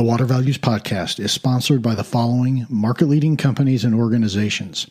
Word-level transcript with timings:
The 0.00 0.06
Water 0.06 0.24
Values 0.24 0.56
Podcast 0.56 1.20
is 1.20 1.30
sponsored 1.30 1.82
by 1.82 1.94
the 1.94 2.02
following 2.02 2.66
market 2.70 3.04
leading 3.04 3.36
companies 3.36 3.84
and 3.84 3.94
organizations. 3.94 4.86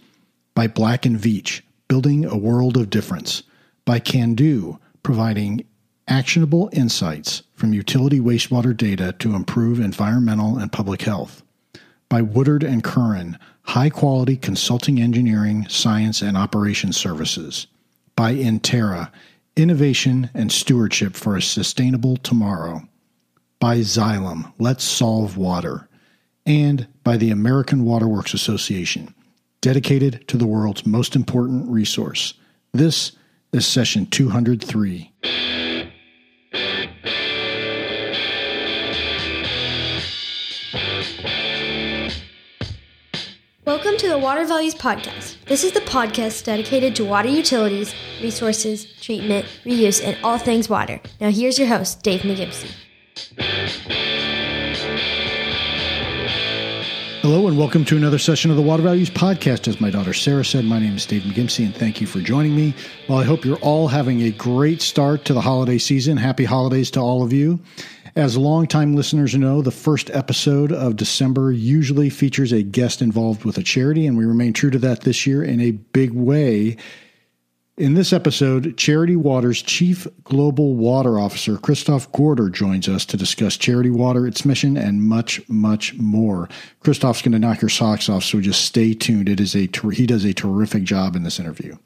By 0.54 0.68
Black 0.68 1.04
and 1.04 1.18
Veatch, 1.18 1.62
building 1.88 2.26
a 2.26 2.38
world 2.38 2.78
of 2.78 2.92
difference, 2.92 3.42
by 3.86 4.00
Kando, 4.00 4.78
providing 5.02 5.66
actionable 6.08 6.70
insights 6.74 7.42
from 7.56 7.74
utility 7.74 8.20
wastewater 8.20 8.78
data 8.78 9.16
to 9.18 9.34
improve 9.34 9.80
environmental 9.80 10.60
and 10.60 10.72
public 10.72 11.02
health, 11.02 11.42
by 12.08 12.22
Woodard 12.22 12.62
and 12.62 12.84
Curran, 12.84 13.40
high 13.64 13.90
quality 13.90 14.38
consulting 14.38 15.02
engineering, 15.02 15.66
science, 15.70 16.22
and 16.22 16.38
operations 16.38 16.98
services, 16.98 17.66
by 18.16 18.36
Intera, 18.36 19.10
innovation 19.56 20.30
and 20.36 20.52
stewardship 20.52 21.16
for 21.16 21.36
a 21.36 21.42
sustainable 21.42 22.16
tomorrow 22.16 22.88
by 23.60 23.80
Xylem, 23.80 24.54
Let's 24.58 24.86
Solve 24.86 25.36
Water, 25.36 25.90
and 26.46 26.88
by 27.04 27.18
the 27.18 27.30
American 27.30 27.84
Waterworks 27.84 28.34
Association, 28.34 29.14
dedicated 29.60 30.26
to 30.30 30.38
the 30.38 30.48
world's 30.48 30.86
most 30.86 31.14
important 31.14 31.70
resource. 31.70 32.36
This 32.72 33.12
is 33.52 33.68
session 33.68 34.06
203. 34.06 35.12
Welcome 43.66 43.98
to 43.98 44.08
the 44.08 44.18
Water 44.18 44.46
Values 44.46 44.74
Podcast. 44.74 45.36
This 45.46 45.66
is 45.66 45.74
the 45.74 45.82
podcast 45.82 46.46
dedicated 46.46 46.96
to 46.96 47.04
water 47.04 47.28
utilities, 47.28 47.94
resources, 48.22 48.86
treatment, 49.02 49.46
reuse, 49.66 50.02
and 50.04 50.18
all 50.24 50.38
things 50.38 50.70
water. 50.70 51.02
Now, 51.20 51.30
here's 51.30 51.60
your 51.60 51.68
host, 51.68 52.02
Dave 52.04 52.22
McGimsey. 52.22 52.72
Hello, 57.22 57.48
and 57.48 57.58
welcome 57.58 57.84
to 57.86 57.98
another 57.98 58.18
session 58.18 58.50
of 58.50 58.58
the 58.58 58.64
Water 58.64 58.82
Values 58.82 59.10
Podcast. 59.10 59.68
As 59.68 59.82
my 59.82 59.90
daughter 59.90 60.14
Sarah 60.14 60.46
said, 60.46 60.64
my 60.64 60.80
name 60.80 60.96
is 60.96 61.06
Dave 61.06 61.24
McGimsey, 61.24 61.66
and 61.66 61.76
thank 61.76 62.00
you 62.00 62.08
for 62.08 62.22
joining 62.22 62.56
me. 62.56 62.74
Well, 63.08 63.18
I 63.18 63.26
hope 63.26 63.44
you're 63.44 63.58
all 63.58 63.90
having 63.90 64.22
a 64.22 64.32
great 64.32 64.82
start 64.82 65.26
to 65.26 65.34
the 65.34 65.42
holiday 65.42 65.78
season. 65.78 66.18
Happy 66.18 66.46
holidays 66.46 66.90
to 66.92 67.02
all 67.02 67.22
of 67.22 67.34
you. 67.34 67.60
As 68.16 68.38
longtime 68.38 68.96
listeners 68.96 69.36
know, 69.36 69.62
the 69.62 69.70
first 69.70 70.10
episode 70.12 70.72
of 70.72 70.96
December 70.96 71.52
usually 71.52 72.10
features 72.10 72.52
a 72.52 72.64
guest 72.64 73.02
involved 73.02 73.44
with 73.44 73.58
a 73.58 73.64
charity, 73.64 74.08
and 74.08 74.18
we 74.18 74.26
remain 74.26 74.54
true 74.54 74.72
to 74.72 74.80
that 74.80 75.02
this 75.02 75.28
year 75.28 75.44
in 75.44 75.60
a 75.60 75.72
big 75.72 76.12
way 76.12 76.78
in 77.80 77.94
this 77.94 78.12
episode, 78.12 78.76
Charity 78.76 79.16
Water's 79.16 79.62
Chief 79.62 80.06
Global 80.26 80.76
Water 80.76 81.18
Officer, 81.18 81.58
Christoph 81.58 82.12
Gorder, 82.12 82.50
joins 82.50 82.90
us 82.90 83.06
to 83.06 83.16
discuss 83.16 83.56
Charity 83.56 83.90
Water, 83.90 84.28
its 84.28 84.44
mission, 84.44 84.76
and 84.76 85.02
much, 85.02 85.40
much 85.48 85.98
more. 85.98 86.50
Christoph's 86.82 87.22
going 87.22 87.32
to 87.32 87.40
knock 87.40 87.62
your 87.62 87.70
socks 87.70 88.10
off, 88.10 88.26
so 88.26 88.42
just 88.42 88.66
stay 88.66 88.94
tuned. 88.94 89.30
It 89.30 89.40
is 89.40 89.56
a 89.56 89.68
ter- 89.68 89.92
he 89.92 90.06
does 90.06 90.26
a 90.26 90.34
terrific 90.34 90.84
job 90.84 91.16
in 91.16 91.24
this 91.24 91.40
interview. 91.40 91.78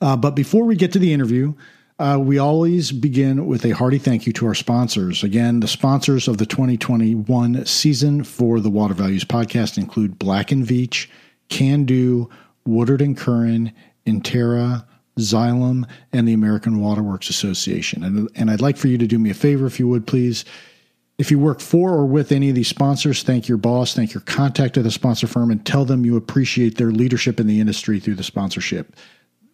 Uh, 0.00 0.16
but 0.16 0.36
before 0.36 0.64
we 0.64 0.76
get 0.76 0.92
to 0.92 1.00
the 1.00 1.12
interview, 1.12 1.54
uh, 1.98 2.18
we 2.20 2.38
always 2.38 2.92
begin 2.92 3.46
with 3.46 3.64
a 3.64 3.70
hearty 3.70 3.98
thank 3.98 4.28
you 4.28 4.32
to 4.34 4.46
our 4.46 4.54
sponsors. 4.54 5.24
Again, 5.24 5.58
the 5.58 5.68
sponsors 5.68 6.28
of 6.28 6.38
the 6.38 6.46
2021 6.46 7.66
season 7.66 8.22
for 8.22 8.60
the 8.60 8.70
Water 8.70 8.94
Values 8.94 9.24
podcast 9.24 9.76
include 9.76 10.20
Black 10.20 10.52
and 10.52 10.64
Veatch, 10.64 11.08
Kando, 11.50 12.30
Woodard 12.64 13.02
and 13.02 13.16
Curran, 13.16 13.72
Intera, 14.06 14.84
Xylem, 15.18 15.88
and 16.12 16.26
the 16.26 16.32
American 16.32 16.80
Waterworks 16.80 17.28
Association. 17.28 18.02
And, 18.02 18.28
and 18.34 18.50
I'd 18.50 18.60
like 18.60 18.76
for 18.76 18.88
you 18.88 18.98
to 18.98 19.06
do 19.06 19.18
me 19.18 19.30
a 19.30 19.34
favor, 19.34 19.66
if 19.66 19.78
you 19.78 19.88
would, 19.88 20.06
please. 20.06 20.44
If 21.18 21.30
you 21.30 21.38
work 21.38 21.60
for 21.60 21.92
or 21.92 22.06
with 22.06 22.32
any 22.32 22.48
of 22.48 22.54
these 22.54 22.68
sponsors, 22.68 23.22
thank 23.22 23.46
your 23.46 23.58
boss, 23.58 23.94
thank 23.94 24.14
your 24.14 24.22
contact 24.22 24.76
at 24.76 24.84
the 24.84 24.90
sponsor 24.90 25.26
firm, 25.26 25.50
and 25.50 25.64
tell 25.64 25.84
them 25.84 26.04
you 26.04 26.16
appreciate 26.16 26.78
their 26.78 26.90
leadership 26.90 27.38
in 27.38 27.46
the 27.46 27.60
industry 27.60 28.00
through 28.00 28.14
the 28.14 28.22
sponsorship. 28.22 28.96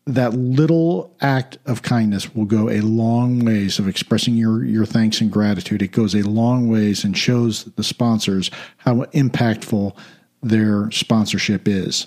That 0.06 0.32
little 0.32 1.14
act 1.20 1.58
of 1.66 1.82
kindness 1.82 2.34
will 2.34 2.46
go 2.46 2.70
a 2.70 2.80
long 2.80 3.44
ways 3.44 3.78
of 3.78 3.88
expressing 3.88 4.34
your, 4.34 4.64
your 4.64 4.86
thanks 4.86 5.20
and 5.20 5.30
gratitude. 5.30 5.82
It 5.82 5.92
goes 5.92 6.14
a 6.14 6.22
long 6.22 6.68
ways 6.68 7.04
and 7.04 7.18
shows 7.18 7.64
the 7.64 7.84
sponsors 7.84 8.50
how 8.78 9.04
impactful 9.06 9.94
their 10.42 10.90
sponsorship 10.92 11.68
is. 11.68 12.06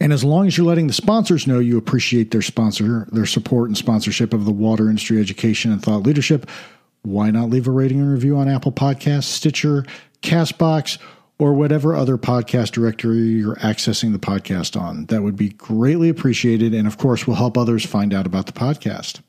And 0.00 0.12
as 0.12 0.24
long 0.24 0.46
as 0.46 0.56
you're 0.56 0.66
letting 0.66 0.86
the 0.86 0.92
sponsors 0.92 1.46
know 1.46 1.58
you 1.58 1.76
appreciate 1.76 2.30
their 2.30 2.42
sponsor, 2.42 3.06
their 3.12 3.26
support 3.26 3.68
and 3.68 3.76
sponsorship 3.76 4.32
of 4.32 4.46
the 4.46 4.50
water 4.50 4.88
industry 4.88 5.20
education 5.20 5.70
and 5.70 5.82
thought 5.82 6.02
leadership, 6.02 6.48
why 7.02 7.30
not 7.30 7.50
leave 7.50 7.66
a 7.66 7.70
rating 7.70 8.00
and 8.00 8.10
review 8.10 8.36
on 8.36 8.48
Apple 8.48 8.72
Podcasts, 8.72 9.24
Stitcher, 9.24 9.84
Castbox, 10.22 10.98
or 11.38 11.54
whatever 11.54 11.94
other 11.94 12.18
podcast 12.18 12.72
directory 12.72 13.18
you're 13.18 13.56
accessing 13.56 14.12
the 14.12 14.18
podcast 14.18 14.78
on? 14.80 15.06
That 15.06 15.22
would 15.22 15.36
be 15.36 15.50
greatly 15.50 16.08
appreciated 16.08 16.74
and 16.74 16.86
of 16.86 16.98
course 16.98 17.26
will 17.26 17.34
help 17.34 17.58
others 17.58 17.84
find 17.84 18.14
out 18.14 18.26
about 18.26 18.46
the 18.46 18.52
podcast. 18.52 19.20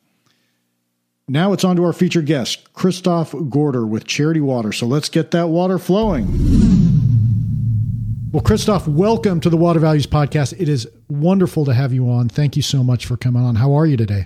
Now 1.28 1.54
it's 1.54 1.64
on 1.64 1.78
to 1.78 1.86
our 1.86 1.94
featured 1.94 2.26
guest, 2.26 2.74
Christoph 2.74 3.34
Gorder 3.50 3.86
with 3.86 4.06
Charity 4.06 4.42
Water. 4.42 4.74
So 4.74 4.86
let's 4.86 5.08
get 5.08 5.32
that 5.32 5.48
water 5.48 5.80
flowing. 5.80 7.11
Well, 8.32 8.42
Christoph, 8.42 8.88
welcome 8.88 9.42
to 9.42 9.50
the 9.50 9.58
Water 9.58 9.82
Values 9.82 10.08
Podcast. 10.08 10.58
It 10.58 10.70
is 10.70 10.88
wonderful 11.10 11.66
to 11.66 11.74
have 11.74 11.92
you 11.92 12.10
on. 12.10 12.30
Thank 12.30 12.56
you 12.56 12.62
so 12.62 12.82
much 12.82 13.06
for 13.06 13.18
coming 13.18 13.44
on. 13.44 13.56
How 13.56 13.74
are 13.74 13.86
you 13.86 13.98
today? 13.98 14.26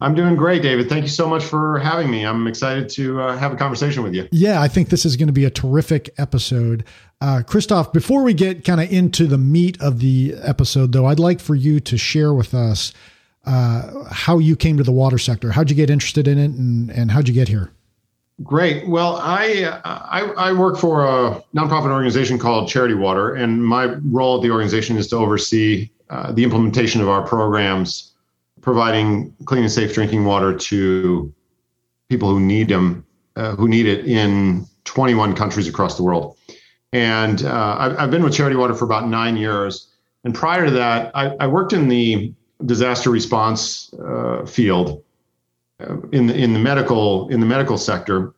I'm 0.00 0.14
doing 0.14 0.36
great, 0.36 0.62
David. 0.62 0.88
Thank 0.88 1.02
you 1.02 1.08
so 1.08 1.28
much 1.28 1.42
for 1.42 1.80
having 1.80 2.12
me. 2.12 2.24
I'm 2.24 2.46
excited 2.46 2.88
to 2.90 3.20
uh, 3.20 3.36
have 3.36 3.52
a 3.52 3.56
conversation 3.56 4.04
with 4.04 4.14
you. 4.14 4.28
Yeah, 4.30 4.62
I 4.62 4.68
think 4.68 4.90
this 4.90 5.04
is 5.04 5.16
going 5.16 5.26
to 5.26 5.32
be 5.32 5.44
a 5.44 5.50
terrific 5.50 6.10
episode. 6.16 6.84
Uh, 7.20 7.42
Christoph, 7.44 7.92
before 7.92 8.22
we 8.22 8.34
get 8.34 8.64
kind 8.64 8.80
of 8.80 8.92
into 8.92 9.26
the 9.26 9.36
meat 9.36 9.80
of 9.80 9.98
the 9.98 10.36
episode, 10.40 10.92
though, 10.92 11.06
I'd 11.06 11.18
like 11.18 11.40
for 11.40 11.56
you 11.56 11.80
to 11.80 11.98
share 11.98 12.32
with 12.32 12.54
us 12.54 12.92
uh, 13.46 14.04
how 14.12 14.38
you 14.38 14.54
came 14.54 14.76
to 14.76 14.84
the 14.84 14.92
water 14.92 15.18
sector. 15.18 15.50
How'd 15.50 15.70
you 15.70 15.76
get 15.76 15.90
interested 15.90 16.28
in 16.28 16.38
it, 16.38 16.52
and, 16.52 16.88
and 16.92 17.10
how'd 17.10 17.26
you 17.26 17.34
get 17.34 17.48
here? 17.48 17.72
Great. 18.44 18.86
Well, 18.86 19.16
I, 19.16 19.80
I, 19.84 20.20
I 20.36 20.52
work 20.52 20.78
for 20.78 21.04
a 21.04 21.42
nonprofit 21.56 21.90
organization 21.90 22.38
called 22.38 22.68
Charity 22.68 22.94
Water, 22.94 23.34
and 23.34 23.64
my 23.64 23.86
role 24.12 24.36
at 24.36 24.42
the 24.42 24.50
organization 24.50 24.96
is 24.96 25.08
to 25.08 25.16
oversee 25.16 25.90
uh, 26.08 26.30
the 26.30 26.44
implementation 26.44 27.00
of 27.00 27.08
our 27.08 27.26
programs, 27.26 28.12
providing 28.60 29.34
clean 29.44 29.64
and 29.64 29.72
safe 29.72 29.92
drinking 29.92 30.24
water 30.24 30.56
to 30.56 31.32
people 32.08 32.30
who 32.30 32.38
need 32.38 32.68
them, 32.68 33.04
uh, 33.34 33.56
who 33.56 33.66
need 33.66 33.86
it 33.86 34.06
in 34.06 34.64
21 34.84 35.34
countries 35.34 35.66
across 35.66 35.96
the 35.96 36.04
world. 36.04 36.36
And 36.92 37.44
uh, 37.44 37.76
I've, 37.78 37.98
I've, 37.98 38.10
been 38.10 38.22
with 38.22 38.34
Charity 38.34 38.56
Water 38.56 38.72
for 38.72 38.84
about 38.84 39.08
nine 39.08 39.36
years. 39.36 39.88
And 40.24 40.34
prior 40.34 40.64
to 40.64 40.70
that, 40.70 41.10
I, 41.14 41.34
I 41.40 41.46
worked 41.48 41.72
in 41.72 41.88
the 41.88 42.32
disaster 42.64 43.10
response 43.10 43.92
uh, 43.94 44.46
field 44.46 45.02
in 46.12 46.26
the 46.26 46.34
in 46.34 46.52
the 46.52 46.58
medical 46.58 47.28
in 47.28 47.40
the 47.40 47.46
medical 47.46 47.78
sector, 47.78 48.34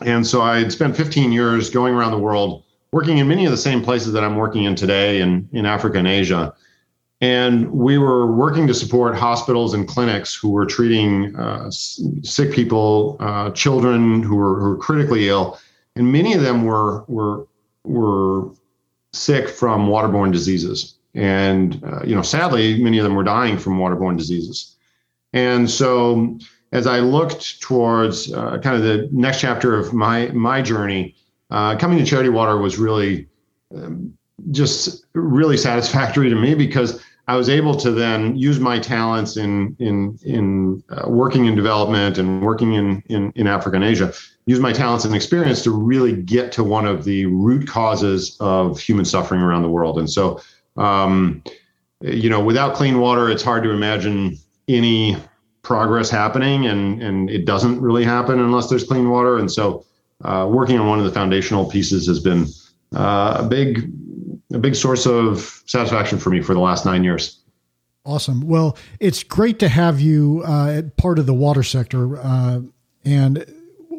and 0.00 0.26
so 0.26 0.42
I 0.42 0.58
had 0.58 0.72
spent 0.72 0.96
15 0.96 1.32
years 1.32 1.70
going 1.70 1.94
around 1.94 2.10
the 2.10 2.18
world, 2.18 2.64
working 2.92 3.18
in 3.18 3.28
many 3.28 3.44
of 3.44 3.50
the 3.50 3.56
same 3.56 3.82
places 3.82 4.12
that 4.12 4.24
I'm 4.24 4.36
working 4.36 4.64
in 4.64 4.74
today, 4.74 5.20
in 5.20 5.48
in 5.52 5.66
Africa 5.66 5.98
and 5.98 6.08
Asia. 6.08 6.54
And 7.20 7.70
we 7.70 7.96
were 7.96 8.30
working 8.34 8.66
to 8.66 8.74
support 8.74 9.16
hospitals 9.16 9.72
and 9.72 9.88
clinics 9.88 10.34
who 10.34 10.50
were 10.50 10.66
treating 10.66 11.34
uh, 11.36 11.70
sick 11.70 12.52
people, 12.52 13.16
uh, 13.18 13.50
children 13.52 14.22
who 14.22 14.36
were, 14.36 14.60
who 14.60 14.68
were 14.70 14.76
critically 14.76 15.28
ill, 15.28 15.58
and 15.96 16.12
many 16.12 16.34
of 16.34 16.42
them 16.42 16.64
were 16.64 17.04
were 17.04 17.46
were 17.84 18.50
sick 19.12 19.48
from 19.48 19.88
waterborne 19.88 20.32
diseases. 20.32 20.96
And 21.14 21.82
uh, 21.84 22.02
you 22.04 22.14
know, 22.14 22.22
sadly, 22.22 22.82
many 22.82 22.98
of 22.98 23.04
them 23.04 23.14
were 23.14 23.24
dying 23.24 23.56
from 23.56 23.78
waterborne 23.78 24.18
diseases. 24.18 24.76
And 25.32 25.70
so 25.70 26.38
as 26.74 26.88
I 26.88 26.98
looked 26.98 27.60
towards 27.62 28.32
uh, 28.32 28.58
kind 28.58 28.76
of 28.76 28.82
the 28.82 29.08
next 29.12 29.40
chapter 29.40 29.78
of 29.78 29.94
my 29.94 30.26
my 30.28 30.60
journey, 30.60 31.14
uh, 31.50 31.76
coming 31.76 31.98
to 31.98 32.04
Charity 32.04 32.28
Water 32.28 32.58
was 32.58 32.78
really 32.78 33.28
um, 33.74 34.12
just 34.50 35.06
really 35.14 35.56
satisfactory 35.56 36.28
to 36.28 36.34
me 36.34 36.54
because 36.54 37.00
I 37.28 37.36
was 37.36 37.48
able 37.48 37.76
to 37.76 37.92
then 37.92 38.36
use 38.36 38.58
my 38.58 38.80
talents 38.80 39.36
in 39.36 39.76
in 39.78 40.18
in 40.24 40.82
uh, 40.90 41.08
working 41.08 41.46
in 41.46 41.54
development 41.54 42.18
and 42.18 42.42
working 42.42 42.74
in, 42.74 43.02
in 43.06 43.32
in 43.36 43.46
Africa 43.46 43.76
and 43.76 43.84
Asia, 43.84 44.12
use 44.46 44.58
my 44.58 44.72
talents 44.72 45.04
and 45.04 45.14
experience 45.14 45.62
to 45.62 45.70
really 45.70 46.12
get 46.12 46.50
to 46.52 46.64
one 46.64 46.86
of 46.86 47.04
the 47.04 47.26
root 47.26 47.68
causes 47.68 48.36
of 48.40 48.80
human 48.80 49.04
suffering 49.04 49.40
around 49.40 49.62
the 49.62 49.70
world. 49.70 49.96
And 49.96 50.10
so, 50.10 50.40
um, 50.76 51.40
you 52.00 52.28
know, 52.28 52.42
without 52.42 52.74
clean 52.74 52.98
water, 52.98 53.30
it's 53.30 53.44
hard 53.44 53.62
to 53.62 53.70
imagine 53.70 54.36
any 54.66 55.16
progress 55.64 56.10
happening, 56.10 56.66
and 56.66 57.02
and 57.02 57.28
it 57.28 57.44
doesn't 57.44 57.80
really 57.80 58.04
happen 58.04 58.38
unless 58.38 58.68
there's 58.68 58.84
clean 58.84 59.10
water. 59.10 59.38
And 59.38 59.50
so, 59.50 59.84
uh, 60.22 60.48
working 60.48 60.78
on 60.78 60.86
one 60.86 61.00
of 61.00 61.04
the 61.04 61.10
foundational 61.10 61.68
pieces 61.68 62.06
has 62.06 62.20
been 62.20 62.46
uh, 62.94 63.38
a 63.40 63.46
big 63.48 63.90
a 64.52 64.58
big 64.58 64.76
source 64.76 65.06
of 65.06 65.62
satisfaction 65.66 66.18
for 66.18 66.30
me 66.30 66.40
for 66.40 66.54
the 66.54 66.60
last 66.60 66.84
nine 66.84 67.02
years. 67.02 67.40
Awesome. 68.06 68.42
Well, 68.42 68.76
it's 69.00 69.22
great 69.22 69.58
to 69.60 69.68
have 69.68 69.98
you 69.98 70.42
uh, 70.46 70.82
part 70.96 71.18
of 71.18 71.26
the 71.26 71.34
water 71.34 71.62
sector. 71.62 72.18
Uh, 72.18 72.60
and 73.04 73.44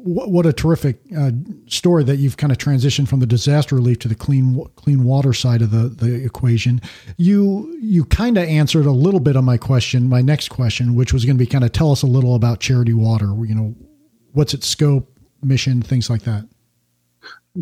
what, 0.05 0.29
what 0.29 0.45
a 0.45 0.53
terrific 0.53 0.99
uh, 1.17 1.31
story 1.65 2.03
that 2.03 2.17
you've 2.17 2.37
kind 2.37 2.51
of 2.51 2.59
transitioned 2.59 3.07
from 3.07 3.19
the 3.19 3.25
disaster 3.25 3.75
relief 3.75 3.97
to 3.99 4.07
the 4.07 4.13
clean 4.13 4.63
clean 4.75 5.03
water 5.03 5.33
side 5.33 5.63
of 5.63 5.71
the, 5.71 5.89
the 5.89 6.23
equation. 6.23 6.79
You 7.17 7.75
you 7.81 8.05
kind 8.05 8.37
of 8.37 8.43
answered 8.43 8.85
a 8.85 8.91
little 8.91 9.19
bit 9.19 9.35
on 9.35 9.43
my 9.45 9.57
question, 9.57 10.07
my 10.07 10.21
next 10.21 10.49
question, 10.49 10.93
which 10.93 11.11
was 11.11 11.25
going 11.25 11.37
to 11.37 11.43
be 11.43 11.47
kind 11.47 11.63
of 11.63 11.71
tell 11.71 11.91
us 11.91 12.03
a 12.03 12.07
little 12.07 12.35
about 12.35 12.59
Charity 12.59 12.93
Water. 12.93 13.33
You 13.45 13.55
know, 13.55 13.75
what's 14.33 14.53
its 14.53 14.67
scope, 14.67 15.09
mission, 15.41 15.81
things 15.81 16.07
like 16.07 16.21
that. 16.21 16.47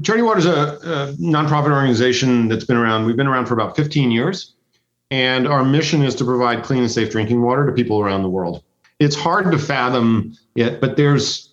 Charity 0.03 0.23
Water 0.23 0.39
is 0.39 0.45
a, 0.45 0.51
a 0.51 1.13
nonprofit 1.13 1.71
organization 1.71 2.49
that's 2.49 2.65
been 2.65 2.77
around. 2.77 3.05
We've 3.05 3.15
been 3.15 3.27
around 3.27 3.45
for 3.45 3.53
about 3.53 3.77
15 3.77 4.11
years, 4.11 4.53
and 5.11 5.47
our 5.47 5.63
mission 5.63 6.03
is 6.03 6.13
to 6.15 6.25
provide 6.25 6.63
clean 6.63 6.81
and 6.81 6.91
safe 6.91 7.09
drinking 7.09 7.41
water 7.41 7.65
to 7.65 7.71
people 7.71 8.01
around 8.01 8.23
the 8.23 8.29
world. 8.29 8.63
It's 8.99 9.15
hard 9.15 9.49
to 9.51 9.57
fathom 9.57 10.35
it, 10.55 10.81
but 10.81 10.97
there's 10.97 11.52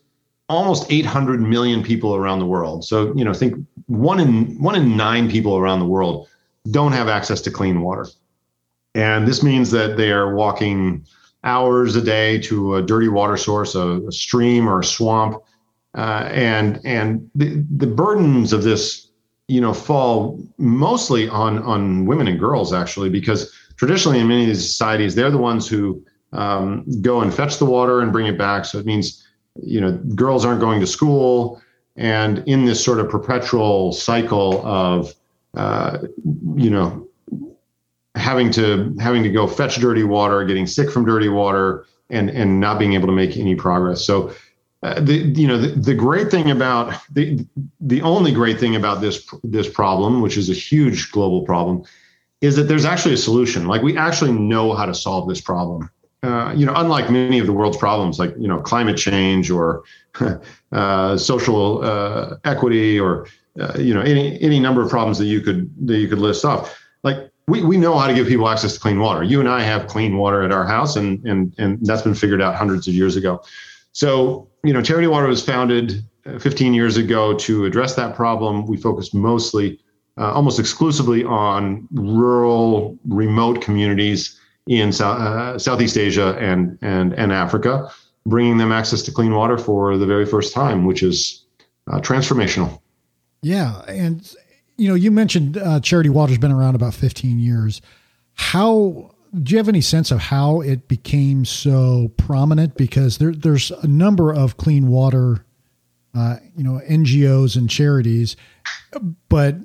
almost 0.51 0.91
800 0.91 1.41
million 1.41 1.83
people 1.83 2.15
around 2.15 2.41
the 2.41 2.47
world. 2.47 2.85
So 2.85 3.15
you 3.15 3.25
know, 3.25 3.33
think 3.33 3.55
one 3.87 4.21
in 4.21 4.61
one 4.61 4.75
in 4.75 4.97
nine 4.97 5.31
people 5.31 5.57
around 5.57 5.79
the 5.79 5.87
world 5.87 6.29
don't 6.71 6.93
have 6.93 7.09
access 7.09 7.41
to 7.43 7.51
clean 7.51 7.81
water, 7.81 8.07
and 8.95 9.27
this 9.27 9.43
means 9.43 9.71
that 9.71 9.97
they 9.97 10.11
are 10.11 10.35
walking 10.35 11.07
hours 11.45 11.97
a 11.97 12.03
day 12.03 12.39
to 12.39 12.75
a 12.75 12.83
dirty 12.83 13.09
water 13.09 13.37
source, 13.37 13.75
a, 13.75 14.03
a 14.07 14.13
stream 14.13 14.69
or 14.69 14.81
a 14.81 14.85
swamp. 14.85 15.37
Uh, 15.97 16.29
and 16.31 16.81
and 16.85 17.29
the, 17.35 17.65
the 17.77 17.87
burdens 17.87 18.53
of 18.53 18.63
this 18.63 19.09
you 19.49 19.61
know 19.61 19.73
fall 19.73 20.41
mostly 20.59 21.29
on 21.29 21.59
on 21.63 22.07
women 22.07 22.29
and 22.29 22.39
girls 22.39 22.73
actually 22.73 23.11
because 23.11 23.53
traditionally 23.77 24.21
in 24.21 24.29
many 24.29 24.43
of 24.43 24.49
these 24.49 24.65
societies 24.65 25.17
they're 25.17 25.33
the 25.33 25.39
ones 25.39 25.67
who 25.67 26.01
um, 26.33 26.85
go 27.01 27.23
and 27.23 27.35
fetch 27.35 27.59
the 27.59 27.65
water 27.65 28.01
and 28.01 28.13
bring 28.13 28.27
it 28.27 28.39
back. 28.39 28.65
So 28.65 28.79
it 28.79 28.87
means 28.87 29.27
you 29.57 29.81
know 29.81 29.93
girls 30.15 30.45
aren't 30.45 30.61
going 30.61 30.81
to 30.81 30.87
school 30.87 31.61
and 31.97 32.39
in 32.47 32.65
this 32.65 32.83
sort 32.83 33.01
of 33.01 33.09
perpetual 33.09 33.93
cycle 33.93 34.65
of 34.67 35.15
uh, 35.55 35.99
you 36.55 36.71
know 36.71 37.07
having 38.15 38.51
to 38.51 38.95
having 39.01 39.23
to 39.23 39.31
go 39.31 39.47
fetch 39.47 39.77
dirty 39.77 40.05
water 40.05 40.45
getting 40.45 40.67
sick 40.67 40.91
from 40.91 41.05
dirty 41.05 41.29
water 41.29 41.87
and 42.11 42.31
and 42.31 42.61
not 42.61 42.79
being 42.79 42.95
able 42.95 43.07
to 43.07 43.13
make 43.13 43.37
any 43.37 43.55
progress 43.55 44.05
so 44.05 44.33
uh, 44.83 44.99
the 45.01 45.15
you 45.15 45.47
know 45.47 45.59
the, 45.59 45.69
the 45.69 45.95
great 45.95 46.31
thing 46.31 46.51
about 46.51 46.95
the 47.11 47.47
the 47.81 48.01
only 48.01 48.33
great 48.33 48.59
thing 48.59 48.77
about 48.77 49.03
this 49.03 49.29
this 49.45 49.69
problem, 49.69 50.23
which 50.23 50.39
is 50.39 50.49
a 50.49 50.55
huge 50.55 51.13
global 51.13 51.43
problem, 51.43 51.85
is 52.41 52.57
that 52.57 52.63
there's 52.63 52.87
actually 52.87 53.13
a 53.13 53.19
solution. 53.19 53.67
Like 53.67 53.83
we 53.83 53.99
actually 53.99 54.33
know 54.33 54.73
how 54.73 54.87
to 54.87 54.95
solve 54.95 55.29
this 55.29 55.41
problem. 55.41 55.91
Uh, 56.23 56.53
you 56.55 56.67
know, 56.67 56.75
unlike 56.77 57.11
many 57.11 57.39
of 57.39 57.47
the 57.47 57.53
world's 57.53 57.79
problems, 57.79 58.19
like 58.19 58.35
you 58.39 58.47
know 58.47 58.61
climate 58.61 58.97
change 58.97 59.51
or 59.51 59.83
uh, 60.73 61.17
social 61.17 61.83
uh, 61.83 62.37
equity 62.45 63.01
or 63.01 63.27
uh, 63.59 63.73
you 63.79 63.95
know 63.95 64.03
any 64.03 64.41
any 64.43 64.61
number 64.61 64.83
of 64.83 64.91
problems 64.91 65.17
that 65.17 65.25
you 65.25 65.41
could 65.41 65.71
that 65.87 65.97
you 65.97 66.09
could 66.09 66.19
list 66.19 66.45
off. 66.45 66.79
Like 67.05 67.31
we, 67.49 67.65
we 67.65 67.79
know 67.79 67.97
how 67.99 68.07
to 68.07 68.13
give 68.13 68.27
people 68.27 68.51
access 68.51 68.75
to 68.75 68.81
clean 68.81 69.01
water. 69.01 69.23
You 69.23 69.41
and 69.41 69.49
I 69.49 69.63
have 69.63 69.87
clean 69.87 70.19
water 70.19 70.43
at 70.43 70.53
our 70.53 70.67
house, 70.67 70.95
and 70.95 71.25
and 71.27 71.55
and 71.57 71.79
that's 71.87 72.03
been 72.03 72.15
figured 72.15 72.43
out 72.43 72.55
hundreds 72.55 72.87
of 72.87 72.93
years 72.93 73.17
ago. 73.17 73.43
So, 73.93 74.47
you 74.63 74.75
know, 74.75 74.83
Charity 74.83 75.09
Water 75.09 75.27
was 75.27 75.45
founded 75.45 76.05
uh, 76.27 76.39
15 76.39 76.75
years 76.75 76.97
ago 76.97 77.35
to 77.39 77.65
address 77.65 77.95
that 77.97 78.15
problem. 78.15 78.67
We 78.67 78.77
focused 78.77 79.15
mostly, 79.15 79.81
almost 80.17 80.61
exclusively 80.61 81.25
on 81.25 81.89
rural, 81.91 82.97
remote 83.05 83.63
communities 83.63 84.40
in 84.71 84.93
uh, 85.01 85.59
Southeast 85.59 85.99
Asia 85.99 86.37
and, 86.39 86.79
and, 86.81 87.13
and 87.15 87.33
Africa, 87.33 87.91
bringing 88.25 88.57
them 88.57 88.71
access 88.71 89.03
to 89.03 89.11
clean 89.11 89.35
water 89.35 89.59
for 89.59 89.97
the 89.97 90.07
very 90.07 90.25
first 90.25 90.55
time, 90.55 90.85
which 90.85 91.03
is 91.03 91.45
uh, 91.91 91.99
transformational. 91.99 92.81
Yeah. 93.43 93.83
And, 93.89 94.33
you 94.77 94.89
know, 94.89 94.95
you 94.95 95.11
mentioned 95.11 95.59
uh, 95.59 95.81
Charity 95.81 96.09
Water's 96.09 96.39
been 96.39 96.53
around 96.53 96.77
about 96.77 96.95
15 96.95 97.41
years. 97.41 97.83
How 98.35 99.11
do 99.43 99.51
you 99.51 99.57
have 99.57 99.69
any 99.69 99.81
sense 99.81 100.13
of 100.13 100.21
how 100.21 100.61
it 100.61 100.87
became 100.87 101.45
so 101.45 102.13
prominent? 102.17 102.77
Because 102.77 103.19
there, 103.19 103.33
there's 103.33 103.73
a 103.73 103.89
number 103.89 104.33
of 104.33 104.57
clean 104.57 104.87
water, 104.87 105.45
uh, 106.15 106.37
you 106.57 106.63
know, 106.63 106.81
NGOs 106.89 107.57
and 107.57 107.69
charities, 107.69 108.37
but 109.29 109.57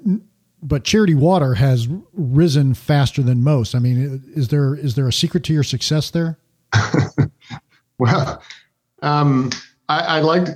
but 0.65 0.83
Charity 0.83 1.13
Water 1.13 1.53
has 1.53 1.87
risen 2.13 2.73
faster 2.73 3.21
than 3.21 3.43
most. 3.43 3.75
I 3.75 3.79
mean, 3.79 4.23
is 4.35 4.47
there 4.49 4.75
is 4.75 4.95
there 4.95 5.07
a 5.07 5.13
secret 5.13 5.43
to 5.45 5.53
your 5.53 5.63
success 5.63 6.09
there? 6.09 6.39
well, 7.99 8.41
um, 9.01 9.51
I, 9.87 10.19
would 10.19 10.25
like 10.25 10.47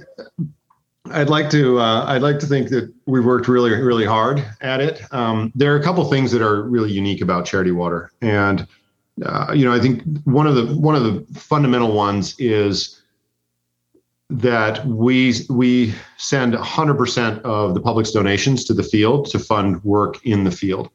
I'd 1.12 1.30
like 1.30 1.50
to 1.52 1.80
uh, 1.80 2.06
I'd 2.06 2.24
like 2.24 2.40
to 2.40 2.48
think 2.48 2.70
that 2.70 2.92
we 3.06 3.20
worked 3.20 3.48
really 3.48 3.72
really 3.72 4.06
hard 4.06 4.44
at 4.62 4.82
it. 4.82 5.02
Um, 5.14 5.52
there 5.56 5.74
are 5.74 5.80
a 5.80 5.84
couple 5.84 6.04
things 6.10 6.32
that 6.32 6.42
are 6.42 6.64
really 6.64 6.92
unique 6.92 7.22
about 7.22 7.46
Charity 7.46 7.72
Water, 7.72 8.12
and 8.22 8.68
uh, 9.24 9.54
you 9.54 9.64
know, 9.64 9.74
I 9.74 9.80
think 9.80 10.02
one 10.24 10.48
of 10.48 10.56
the 10.56 10.66
one 10.76 10.96
of 10.96 11.04
the 11.04 11.40
fundamental 11.40 11.94
ones 11.94 12.36
is 12.40 12.99
that 14.30 14.86
we 14.86 15.34
we 15.50 15.94
send 16.18 16.54
100% 16.54 17.42
of 17.42 17.74
the 17.74 17.82
public's 17.82 18.12
donations 18.12 18.64
to 18.66 18.74
the 18.74 18.84
field 18.84 19.30
to 19.32 19.40
fund 19.40 19.84
work 19.84 20.24
in 20.26 20.44
the 20.44 20.52
field, 20.52 20.90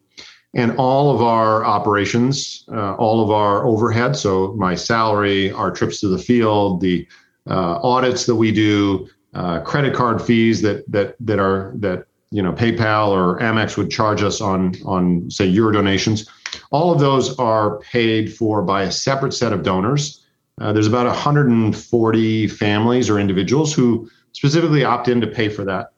and 0.54 0.76
all 0.76 1.14
of 1.14 1.22
our 1.22 1.64
operations, 1.64 2.64
uh, 2.72 2.94
all 2.94 3.22
of 3.22 3.30
our 3.30 3.66
overhead, 3.66 4.16
so 4.16 4.54
my 4.54 4.74
salary, 4.74 5.50
our 5.52 5.70
trips 5.70 6.00
to 6.00 6.08
the 6.08 6.18
field, 6.18 6.80
the 6.80 7.06
uh, 7.48 7.80
audits 7.82 8.26
that 8.26 8.36
we 8.36 8.52
do, 8.52 9.08
uh, 9.34 9.60
credit 9.60 9.94
card 9.94 10.22
fees 10.22 10.62
that 10.62 10.90
that 10.90 11.16
that 11.20 11.38
are 11.38 11.72
that 11.76 12.06
you 12.30 12.42
know 12.42 12.52
PayPal 12.52 13.08
or 13.08 13.38
Amex 13.40 13.76
would 13.76 13.90
charge 13.90 14.22
us 14.22 14.40
on 14.40 14.74
on 14.84 15.30
say 15.30 15.44
your 15.44 15.72
donations 15.72 16.28
all 16.70 16.92
of 16.92 17.00
those 17.00 17.36
are 17.38 17.78
paid 17.80 18.34
for 18.34 18.62
by 18.62 18.82
a 18.82 18.92
separate 18.92 19.34
set 19.34 19.52
of 19.52 19.62
donors. 19.62 20.23
Uh, 20.60 20.72
there's 20.72 20.86
about 20.86 21.06
140 21.06 22.48
families 22.48 23.10
or 23.10 23.18
individuals 23.18 23.74
who 23.74 24.08
specifically 24.32 24.84
opt 24.84 25.08
in 25.08 25.20
to 25.20 25.26
pay 25.26 25.48
for 25.48 25.64
that, 25.64 25.92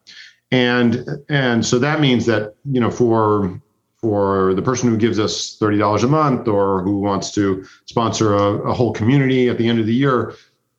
and 0.51 1.07
and 1.29 1.65
so 1.65 1.79
that 1.79 2.01
means 2.01 2.27
that 2.27 2.55
you 2.71 2.81
know 2.81 2.91
for 2.91 3.61
for 4.01 4.55
the 4.55 4.63
person 4.63 4.89
who 4.89 4.97
gives 4.97 5.19
us 5.19 5.57
thirty 5.59 5.77
dollars 5.77 6.05
a 6.05 6.09
month 6.09 6.49
or 6.49 6.83
who 6.83 7.01
wants 7.01 7.31
to 7.33 7.67
sponsor 7.85 8.35
a, 8.35 8.71
a 8.71 8.73
whole 8.73 8.93
community 8.93 9.49
at 9.49 9.59
the 9.59 9.69
end 9.69 9.79
of 9.79 9.87
the 9.87 9.95
year, 9.95 10.35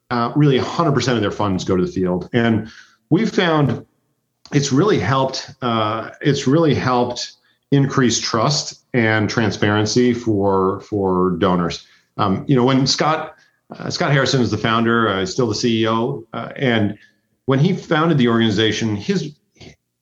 uh, 0.09 0.31
really 0.35 0.57
100% 0.57 1.15
of 1.15 1.21
their 1.21 1.31
funds 1.31 1.63
go 1.63 1.75
to 1.75 1.85
the 1.85 1.91
field, 1.91 2.29
and 2.33 2.69
we've 3.09 3.31
found 3.31 3.85
it's 4.53 4.71
really 4.71 5.00
helped. 5.00 5.51
Uh, 5.62 6.12
it's 6.22 6.48
really 6.48 6.74
helped 6.74 7.34
increase 7.72 8.19
trust 8.19 8.86
and 8.93 9.29
transparency 9.29 10.13
for 10.13 10.81
for 10.81 11.31
donors. 11.38 11.86
Um, 12.17 12.46
you 12.48 12.55
know, 12.55 12.63
when 12.63 12.88
Scott 12.88 13.37
uh, 13.71 13.89
Scott 13.89 14.12
Harrison 14.12 14.41
is 14.41 14.51
the 14.51 14.57
founder, 14.57 15.09
uh, 15.09 15.25
still 15.25 15.47
the 15.47 15.53
CEO, 15.53 16.25
uh, 16.33 16.51
and 16.55 16.97
when 17.45 17.59
he 17.59 17.74
founded 17.74 18.17
the 18.17 18.27
organization, 18.27 18.95
his 18.95 19.36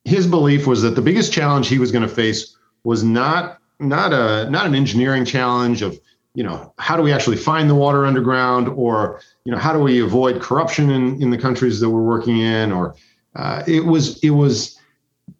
his 0.03 0.27
belief 0.27 0.67
was 0.67 0.83
that 0.83 0.91
the 0.91 1.01
biggest 1.01 1.33
challenge 1.33 1.67
he 1.67 1.79
was 1.79 1.91
going 1.91 2.07
to 2.07 2.13
face 2.13 2.55
was 2.83 3.03
not 3.03 3.59
not 3.79 4.13
a 4.13 4.49
not 4.49 4.65
an 4.65 4.75
engineering 4.75 5.25
challenge 5.25 5.81
of 5.81 5.99
you 6.35 6.43
know 6.43 6.73
how 6.77 6.95
do 6.95 7.01
we 7.01 7.11
actually 7.11 7.37
find 7.37 7.69
the 7.69 7.75
water 7.75 8.05
underground 8.05 8.67
or 8.69 9.19
you 9.45 9.51
know 9.51 9.57
how 9.57 9.73
do 9.73 9.79
we 9.79 10.01
avoid 10.01 10.41
corruption 10.41 10.91
in 10.91 11.21
in 11.21 11.31
the 11.31 11.37
countries 11.37 11.79
that 11.79 11.89
we're 11.89 12.03
working 12.03 12.37
in 12.37 12.71
or 12.71 12.95
uh, 13.35 13.63
it 13.67 13.85
was 13.85 14.19
it 14.23 14.29
was 14.29 14.79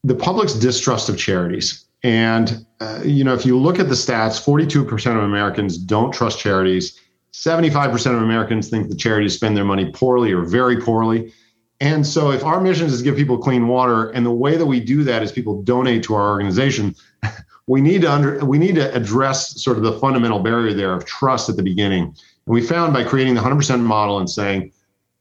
the 0.03 0.15
public's 0.15 0.53
distrust 0.53 1.10
of 1.10 1.17
charities 1.17 1.86
and, 2.05 2.67
uh, 2.82 3.01
you 3.03 3.24
know, 3.24 3.34
if 3.34 3.48
you 3.48 3.58
look 3.58 3.79
at 3.79 3.89
the 3.89 3.96
stats, 3.96 4.39
42% 4.39 5.17
of 5.17 5.24
Americans 5.24 5.75
don't 5.75 6.12
trust 6.12 6.38
charities. 6.38 7.01
75% 7.36 8.15
of 8.15 8.22
Americans 8.22 8.70
think 8.70 8.89
the 8.89 8.96
charities 8.96 9.36
spend 9.36 9.58
their 9.58 9.65
money 9.65 9.92
poorly 9.92 10.32
or 10.32 10.44
very 10.44 10.80
poorly. 10.80 11.34
And 11.82 12.08
so, 12.08 12.32
if 12.32 12.46
our 12.46 12.62
mission 12.62 12.88
is 12.88 13.00
to 13.00 13.04
give 13.04 13.18
people 13.18 13.38
clean 13.38 13.68
water, 13.68 14.10
and 14.12 14.25
the 14.25 14.32
way 14.32 14.56
that 14.56 14.65
we 14.65 14.80
do 14.80 15.04
that 15.04 15.22
is 15.22 15.34
people 15.34 15.62
donate 15.62 16.04
to 16.04 16.15
our 16.15 16.30
organization, 16.30 16.96
we 17.68 17.82
need 17.82 18.04
to 18.04 18.12
under, 18.12 18.46
we 18.46 18.58
need 18.58 18.75
to 18.75 18.96
address 18.96 19.62
sort 19.62 19.75
of 19.75 19.84
the 19.84 20.00
fundamental 20.00 20.39
barrier 20.39 20.74
there 20.74 20.94
of 20.94 21.06
trust 21.06 21.50
at 21.50 21.58
the 21.58 21.63
beginning. 21.63 22.04
And 22.04 22.15
we 22.46 22.62
found 22.62 22.94
by 22.94 23.04
creating 23.04 23.36
the 23.36 23.42
100% 23.42 23.82
model 23.82 24.20
and 24.20 24.30
saying, 24.30 24.72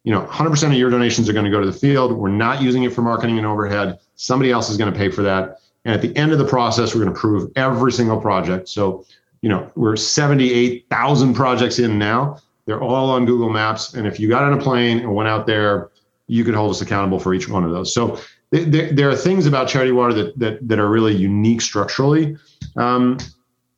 you 0.04 0.12
know, 0.12 0.22
100% 0.26 0.66
of 0.68 0.74
your 0.74 0.90
donations 0.90 1.28
are 1.28 1.32
going 1.32 1.46
to 1.46 1.50
go 1.50 1.60
to 1.60 1.66
the 1.66 1.76
field. 1.76 2.12
We're 2.12 2.28
not 2.28 2.62
using 2.62 2.84
it 2.84 2.92
for 2.92 3.02
marketing 3.02 3.38
and 3.38 3.46
overhead. 3.46 3.98
Somebody 4.14 4.52
else 4.52 4.70
is 4.70 4.76
going 4.76 4.92
to 4.92 4.96
pay 4.96 5.10
for 5.10 5.22
that. 5.22 5.58
And 5.84 5.92
at 5.92 6.00
the 6.00 6.16
end 6.16 6.30
of 6.30 6.38
the 6.38 6.46
process, 6.46 6.94
we're 6.94 7.02
going 7.02 7.14
to 7.14 7.20
prove 7.20 7.50
every 7.56 7.90
single 7.90 8.20
project. 8.20 8.68
So, 8.68 9.04
you 9.44 9.50
know, 9.50 9.70
we're 9.74 9.94
78,000 9.94 11.34
projects 11.34 11.78
in 11.78 11.98
now. 11.98 12.38
They're 12.64 12.80
all 12.80 13.10
on 13.10 13.26
Google 13.26 13.50
Maps. 13.50 13.92
And 13.92 14.06
if 14.06 14.18
you 14.18 14.26
got 14.26 14.42
on 14.42 14.54
a 14.54 14.62
plane 14.62 15.00
and 15.00 15.14
went 15.14 15.28
out 15.28 15.46
there, 15.46 15.90
you 16.28 16.44
could 16.44 16.54
hold 16.54 16.70
us 16.70 16.80
accountable 16.80 17.18
for 17.18 17.34
each 17.34 17.46
one 17.46 17.62
of 17.62 17.70
those. 17.70 17.92
So 17.92 18.18
there, 18.52 18.90
there 18.90 19.10
are 19.10 19.14
things 19.14 19.44
about 19.44 19.68
Charity 19.68 19.92
Water 19.92 20.14
that, 20.14 20.38
that, 20.38 20.66
that 20.66 20.78
are 20.78 20.88
really 20.88 21.14
unique 21.14 21.60
structurally. 21.60 22.38
Um, 22.76 23.18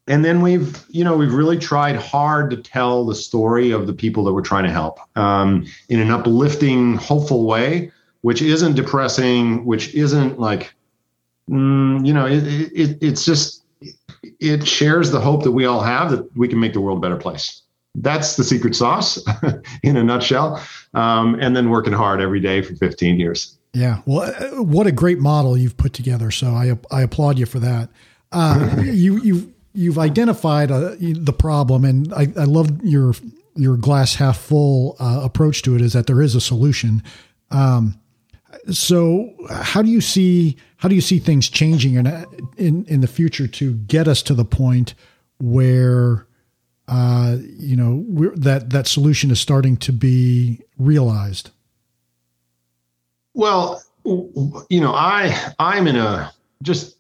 and 0.07 0.25
then 0.25 0.41
we've, 0.41 0.87
you 0.89 1.03
know, 1.03 1.17
we've 1.17 1.35
really 1.35 1.59
tried 1.59 1.97
hard 1.97 2.49
to 2.53 2.59
tell 2.59 3.05
the 3.05 3.17
story 3.17 3.73
of 3.73 3.89
the 3.89 3.93
people 3.93 4.23
that 4.23 4.35
we're 4.35 4.43
trying 4.43 4.67
to 4.67 4.71
help 4.71 5.01
um, 5.19 5.67
in 5.89 5.99
an 5.99 6.13
uplifting, 6.13 6.95
hopeful 6.95 7.45
way 7.45 7.91
which 8.21 8.41
isn't 8.41 8.75
depressing, 8.75 9.65
which 9.65 9.95
isn't 9.95 10.39
like, 10.39 10.75
mm, 11.51 12.07
you 12.07 12.15
know, 12.15 12.27
it, 12.27 12.45
it, 12.45 12.99
it's 13.01 13.25
just, 13.25 13.66
it 14.41 14.67
shares 14.67 15.11
the 15.11 15.21
hope 15.21 15.43
that 15.45 15.53
we 15.53 15.65
all 15.67 15.81
have 15.81 16.11
that 16.11 16.37
we 16.37 16.49
can 16.49 16.61
make 16.61 16.73
the 16.73 16.81
world 16.81 16.99
a 16.99 17.01
better 17.01 17.17
place. 17.17 17.63
That's 17.95 18.37
the 18.37 18.45
secret 18.45 18.75
sauce 18.75 19.23
in 19.83 19.97
a 19.97 20.05
nutshell. 20.05 20.63
Um, 20.95 21.37
and 21.41 21.57
then 21.57 21.71
working 21.71 21.93
hard 21.93 22.21
every 22.21 22.41
day 22.41 22.63
for 22.63 22.75
15 22.75 23.19
years. 23.19 23.57
Yeah. 23.73 24.03
Well, 24.07 24.33
uh, 24.39 24.63
what 24.63 24.87
a 24.87 24.93
great 24.93 25.19
model 25.19 25.57
you've 25.57 25.77
put 25.77 25.93
together. 25.93 26.31
So 26.31 26.49
I, 26.49 26.79
I 26.91 27.03
applaud 27.03 27.39
you 27.39 27.47
for 27.47 27.59
that. 27.61 27.89
Uh, 28.33 28.77
you, 28.85 29.23
you, 29.23 29.55
you've 29.73 29.99
identified 29.99 30.71
uh, 30.71 30.95
the 30.99 31.35
problem 31.37 31.85
and 31.85 32.13
I, 32.13 32.29
I 32.37 32.45
love 32.45 32.83
your, 32.83 33.15
your 33.55 33.77
glass 33.77 34.15
half 34.17 34.39
full 34.39 34.97
uh, 34.99 35.21
approach 35.23 35.63
to 35.63 35.75
it 35.75 35.81
is 35.81 35.95
that 35.95 36.07
there 36.07 36.21
is 36.21 36.35
a 36.35 36.41
solution. 36.41 37.03
Um, 37.51 37.99
so 38.71 39.33
how 39.51 39.83
do 39.83 39.91
you 39.91 40.01
see 40.01 40.57
how 40.79 40.89
do 40.89 40.95
you 40.95 41.01
see 41.01 41.19
things 41.19 41.49
changing 41.49 41.95
in 41.95 42.07
in 42.57 42.85
in 42.87 43.01
the 43.01 43.07
future 43.07 43.47
to 43.47 43.75
get 43.75 44.09
us 44.09 44.23
to 44.23 44.35
the 44.35 44.45
point 44.45 44.95
where 45.39 46.27
uh, 46.89 47.37
you 47.41 47.77
know 47.77 48.05
that 48.37 48.71
that 48.71 48.87
solution 48.87 49.31
is 49.31 49.41
starting 49.41 49.77
to 49.79 49.93
be 49.93 50.63
realized? 50.79 51.51
Well, 53.35 53.83
you 54.05 54.81
know, 54.81 54.95
I 54.95 55.53
I'm 55.59 55.87
in 55.87 55.97
a 55.97 56.33
just 56.63 56.97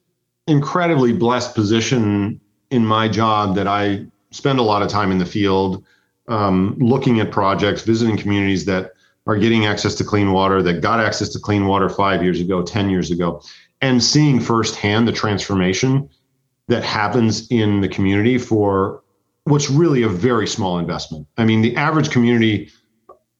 incredibly 0.46 1.12
blessed 1.12 1.54
position 1.54 2.40
in 2.70 2.84
my 2.84 3.08
job 3.08 3.54
that 3.56 3.66
I 3.66 4.06
spend 4.30 4.58
a 4.58 4.62
lot 4.62 4.82
of 4.82 4.88
time 4.88 5.10
in 5.10 5.18
the 5.18 5.26
field, 5.26 5.84
um, 6.28 6.76
looking 6.78 7.20
at 7.20 7.30
projects, 7.30 7.82
visiting 7.82 8.16
communities 8.16 8.64
that 8.66 8.92
are 9.26 9.36
getting 9.36 9.66
access 9.66 9.94
to 9.96 10.04
clean 10.04 10.32
water, 10.32 10.62
that 10.62 10.80
got 10.80 11.00
access 11.00 11.28
to 11.30 11.38
clean 11.38 11.66
water 11.66 11.88
five 11.88 12.22
years 12.22 12.40
ago, 12.40 12.62
10 12.62 12.90
years 12.90 13.10
ago, 13.10 13.42
and 13.80 14.02
seeing 14.02 14.40
firsthand 14.40 15.06
the 15.06 15.12
transformation 15.12 16.08
that 16.68 16.84
happens 16.84 17.46
in 17.50 17.80
the 17.80 17.88
community 17.88 18.38
for 18.38 19.02
what's 19.44 19.70
really 19.70 20.02
a 20.02 20.08
very 20.08 20.46
small 20.46 20.78
investment. 20.78 21.26
I 21.36 21.44
mean, 21.44 21.62
the 21.62 21.76
average 21.76 22.10
community 22.10 22.70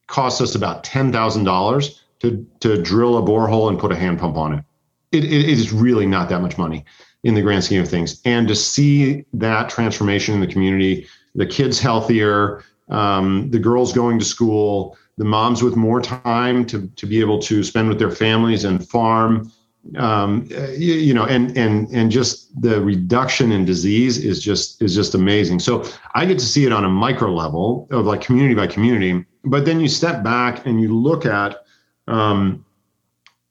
costs 0.06 0.40
us 0.40 0.54
about 0.54 0.84
$10,000 0.84 2.00
to, 2.20 2.46
to 2.60 2.82
drill 2.82 3.18
a 3.18 3.22
borehole 3.22 3.68
and 3.68 3.78
put 3.78 3.92
a 3.92 3.96
hand 3.96 4.18
pump 4.18 4.36
on 4.36 4.54
it. 4.54 4.64
It, 5.12 5.24
it 5.24 5.48
is 5.48 5.72
really 5.72 6.06
not 6.06 6.28
that 6.28 6.42
much 6.42 6.58
money 6.58 6.84
in 7.24 7.34
the 7.34 7.42
grand 7.42 7.64
scheme 7.64 7.82
of 7.82 7.88
things. 7.88 8.20
And 8.24 8.46
to 8.48 8.54
see 8.54 9.24
that 9.32 9.68
transformation 9.68 10.34
in 10.34 10.40
the 10.40 10.46
community, 10.46 11.06
the 11.34 11.46
kids 11.46 11.80
healthier, 11.80 12.62
um, 12.88 13.50
the 13.50 13.58
girls 13.58 13.92
going 13.92 14.18
to 14.20 14.24
school, 14.24 14.96
the 15.16 15.24
moms 15.24 15.62
with 15.62 15.76
more 15.76 16.00
time 16.00 16.66
to, 16.66 16.88
to 16.88 17.06
be 17.06 17.20
able 17.20 17.40
to 17.40 17.64
spend 17.64 17.88
with 17.88 17.98
their 17.98 18.10
families 18.10 18.64
and 18.64 18.86
farm. 18.86 19.50
Um, 19.96 20.48
you, 20.50 20.94
you, 20.94 21.14
know 21.14 21.26
and 21.26 21.56
and 21.56 21.88
and 21.90 22.10
just 22.10 22.60
the 22.60 22.80
reduction 22.80 23.52
in 23.52 23.64
disease 23.64 24.18
is 24.18 24.42
just 24.42 24.82
is 24.82 24.96
just 24.96 25.14
amazing. 25.14 25.60
So 25.60 25.84
i 26.16 26.26
get 26.26 26.40
to 26.40 26.44
see 26.44 26.66
it 26.66 26.72
on 26.72 26.84
a 26.84 26.88
micro 26.88 27.32
level 27.32 27.86
of 27.92 28.04
like 28.04 28.20
community 28.20 28.56
by 28.56 28.66
community. 28.66 29.24
But 29.44 29.64
then 29.64 29.78
you 29.78 29.86
step 29.86 30.24
back 30.24 30.66
and 30.66 30.80
you 30.80 30.92
look 30.92 31.24
at 31.24 31.64
um, 32.08 32.64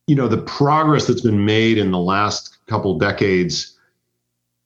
you 0.08 0.16
know 0.16 0.28
the 0.28 0.40
progress 0.40 1.08
that's 1.08 1.22
been 1.22 1.46
made 1.46 1.78
in 1.78 1.92
the 1.92 2.00
last 2.00 2.58
couple 2.68 3.00
decades 3.00 3.78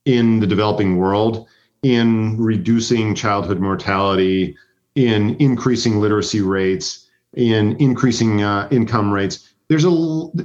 in 0.05 0.39
the 0.39 0.47
developing 0.47 0.97
world 0.97 1.47
in 1.83 2.35
reducing 2.37 3.13
childhood 3.13 3.59
mortality 3.59 4.57
in 4.95 5.35
increasing 5.39 5.99
literacy 5.99 6.41
rates, 6.41 7.07
in 7.35 7.75
increasing 7.77 8.43
uh, 8.43 8.67
income 8.71 9.11
rates. 9.11 9.49
There's 9.67 9.85
a 9.85 9.91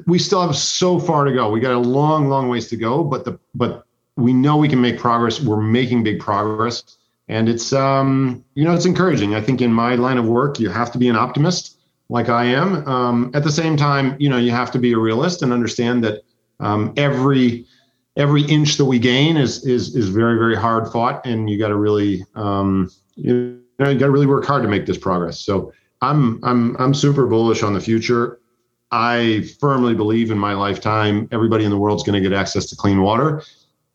we 0.07 0.19
still 0.19 0.43
have 0.43 0.55
so 0.55 0.99
far 0.99 1.25
to 1.25 1.33
go. 1.33 1.51
We 1.51 1.61
got 1.61 1.73
a 1.73 1.79
long, 1.79 2.29
long 2.29 2.49
ways 2.49 2.69
to 2.69 2.77
go, 2.77 3.03
but 3.03 3.25
the 3.25 3.39
but 3.55 3.87
we 4.17 4.33
know 4.33 4.57
we 4.57 4.69
can 4.69 4.81
make 4.81 4.99
progress. 4.99 5.41
We're 5.41 5.63
making 5.63 6.05
big 6.05 6.21
progress, 6.21 6.83
and 7.29 7.49
it's 7.49 7.73
um 7.73 8.45
you 8.55 8.65
know 8.65 8.75
it's 8.75 8.85
encouraging. 8.85 9.35
I 9.35 9.41
think 9.41 9.63
in 9.63 9.73
my 9.73 9.95
line 9.95 10.19
of 10.19 10.27
work, 10.27 10.61
you 10.61 10.69
have 10.69 10.93
to 10.93 10.99
be 10.99 11.09
an 11.09 11.17
optimist, 11.17 11.79
like 12.11 12.29
I 12.29 12.45
am. 12.45 12.87
Um, 12.87 13.31
at 13.35 13.45
the 13.45 13.53
same 13.53 13.79
time, 13.79 14.15
you 14.19 14.29
know 14.29 14.37
you 14.37 14.51
have 14.51 14.71
to 14.73 14.79
be 14.79 14.93
a 14.93 14.99
realist 14.99 15.43
and 15.43 15.53
understand 15.55 16.05
that 16.05 16.23
um, 16.61 16.93
every 16.99 17.67
every 18.17 18.43
inch 18.43 18.77
that 18.77 18.85
we 18.85 18.99
gain 18.99 19.39
is 19.39 19.65
is 19.65 19.97
is 19.97 20.11
very 20.11 20.37
very 20.39 20.55
hard 20.55 20.93
fought, 20.93 21.25
and 21.25 21.49
you 21.49 21.59
got 21.59 21.69
to 21.69 21.77
really 21.77 22.27
um, 22.35 22.91
you 23.17 23.64
know, 23.79 23.91
you 23.91 23.99
got 23.99 24.07
to 24.07 24.13
really 24.13 24.27
work 24.27 24.45
hard 24.45 24.63
to 24.63 24.69
make 24.69 24.87
this 24.87 24.99
progress. 24.99 25.41
So 25.41 25.73
I'm 26.03 26.43
I'm 26.45 26.77
I'm 26.77 26.95
super 26.95 27.27
bullish 27.27 27.63
on 27.63 27.75
the 27.75 27.81
future. 27.81 28.41
I 28.91 29.49
firmly 29.59 29.95
believe 29.95 30.31
in 30.31 30.39
my 30.39 30.55
lifetime 30.55 31.29
everybody 31.33 31.65
in 31.65 31.71
the 31.71 31.79
world 31.79 31.99
is 31.99 32.05
going 32.05 32.23
to 32.23 32.29
get 32.29 32.37
access 32.37 32.67
to 32.67 32.77
clean 32.77 33.03
water, 33.03 33.43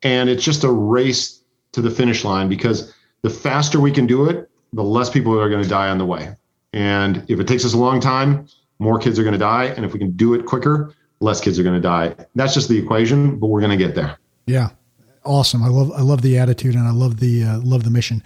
and 0.04 0.30
it's 0.30 0.44
just 0.44 0.64
a 0.64 0.72
race 0.72 1.42
to 1.72 1.82
the 1.82 1.92
finish 1.92 2.24
line 2.24 2.50
because 2.50 2.94
the 3.22 3.30
faster 3.30 3.80
we 3.80 3.92
can 3.92 4.08
do 4.08 4.30
it, 4.30 4.50
the 4.74 4.84
less 4.84 5.10
people 5.10 5.40
are 5.40 5.50
going 5.50 5.64
to 5.64 5.70
die 5.70 5.90
on 5.90 5.98
the 5.98 6.06
way. 6.06 6.36
And 6.74 7.24
if 7.28 7.40
it 7.40 7.48
takes 7.48 7.66
us 7.66 7.74
a 7.74 7.78
long 7.78 8.00
time, 8.00 8.48
more 8.80 9.00
kids 9.00 9.20
are 9.20 9.24
going 9.24 9.34
to 9.34 9.40
die, 9.40 9.66
and 9.66 9.86
if 9.86 9.94
we 9.94 10.00
can 10.00 10.12
do 10.12 10.34
it 10.34 10.46
quicker, 10.46 10.94
less 11.20 11.42
kids 11.42 11.60
are 11.60 11.64
going 11.64 11.76
to 11.76 11.82
die. 11.82 12.16
That's 12.36 12.54
just 12.54 12.70
the 12.70 12.78
equation, 12.78 13.40
but 13.40 13.48
we're 13.48 13.62
going 13.62 13.78
to 13.78 13.86
get 13.86 13.96
there. 13.96 14.18
Yeah, 14.46 14.70
awesome. 15.24 15.64
I 15.64 15.68
love 15.68 15.92
I 15.92 16.02
love 16.02 16.22
the 16.22 16.38
attitude 16.38 16.76
and 16.76 16.88
I 16.88 16.92
love 16.92 17.20
the 17.20 17.44
uh, 17.44 17.60
love 17.60 17.84
the 17.84 17.92
mission. 17.92 18.24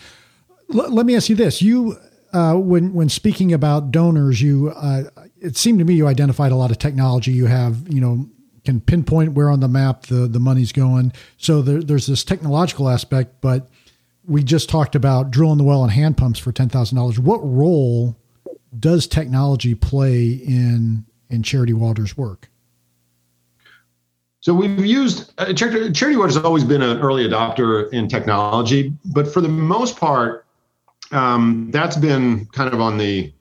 L- 0.74 0.94
let 0.94 1.06
me 1.06 1.16
ask 1.16 1.30
you 1.30 1.36
this: 1.36 1.62
you, 1.62 1.98
uh, 2.34 2.56
when 2.56 2.94
when 2.94 3.10
speaking 3.10 3.54
about 3.54 3.92
donors, 3.92 4.42
you 4.42 4.70
uh, 4.76 5.04
it 5.40 5.58
seemed 5.58 5.80
to 5.80 5.86
me 5.86 5.94
you 5.94 6.08
identified 6.08 6.52
a 6.52 6.56
lot 6.56 6.72
of 6.72 6.80
technology. 6.80 7.32
You 7.32 7.46
have, 7.46 7.88
you 7.92 8.02
know, 8.02 8.28
can 8.66 8.82
pinpoint 8.82 9.34
where 9.34 9.50
on 9.50 9.60
the 9.60 9.68
map 9.68 10.04
the 10.04 10.28
the 10.28 10.40
money's 10.40 10.72
going. 10.72 11.14
So 11.38 11.62
there, 11.62 11.82
there's 11.82 12.08
this 12.08 12.24
technological 12.24 12.90
aspect, 12.90 13.42
but 13.42 13.70
we 14.26 14.44
just 14.44 14.70
talked 14.70 14.96
about 14.96 15.32
drilling 15.32 15.58
the 15.58 15.64
well 15.64 15.84
and 15.84 15.92
hand 15.92 16.18
pumps 16.18 16.40
for 16.40 16.52
ten 16.52 16.70
thousand 16.70 16.98
dollars. 16.98 17.20
What 17.20 17.40
role 17.44 18.18
does 18.78 19.08
technology 19.08 19.76
play 19.76 20.30
in 20.32 21.06
in 21.30 21.44
Charity 21.44 21.74
Water's 21.74 22.18
work? 22.18 22.50
So 24.40 24.54
we've 24.54 24.86
used 24.86 25.32
uh, 25.38 25.54
Charity 25.54 26.18
Water 26.18 26.28
has 26.28 26.38
always 26.38 26.66
been 26.66 26.82
an 26.82 27.00
early 27.00 27.28
adopter 27.28 27.92
in 27.94 28.10
technology, 28.10 28.94
but 29.06 29.26
for 29.26 29.40
the 29.40 29.48
most 29.48 29.98
part, 29.98 30.43
um, 31.14 31.70
that's 31.72 31.96
been 31.96 32.46
kind 32.48 32.74
of 32.74 32.82
on 32.82 32.98
the 32.98 33.34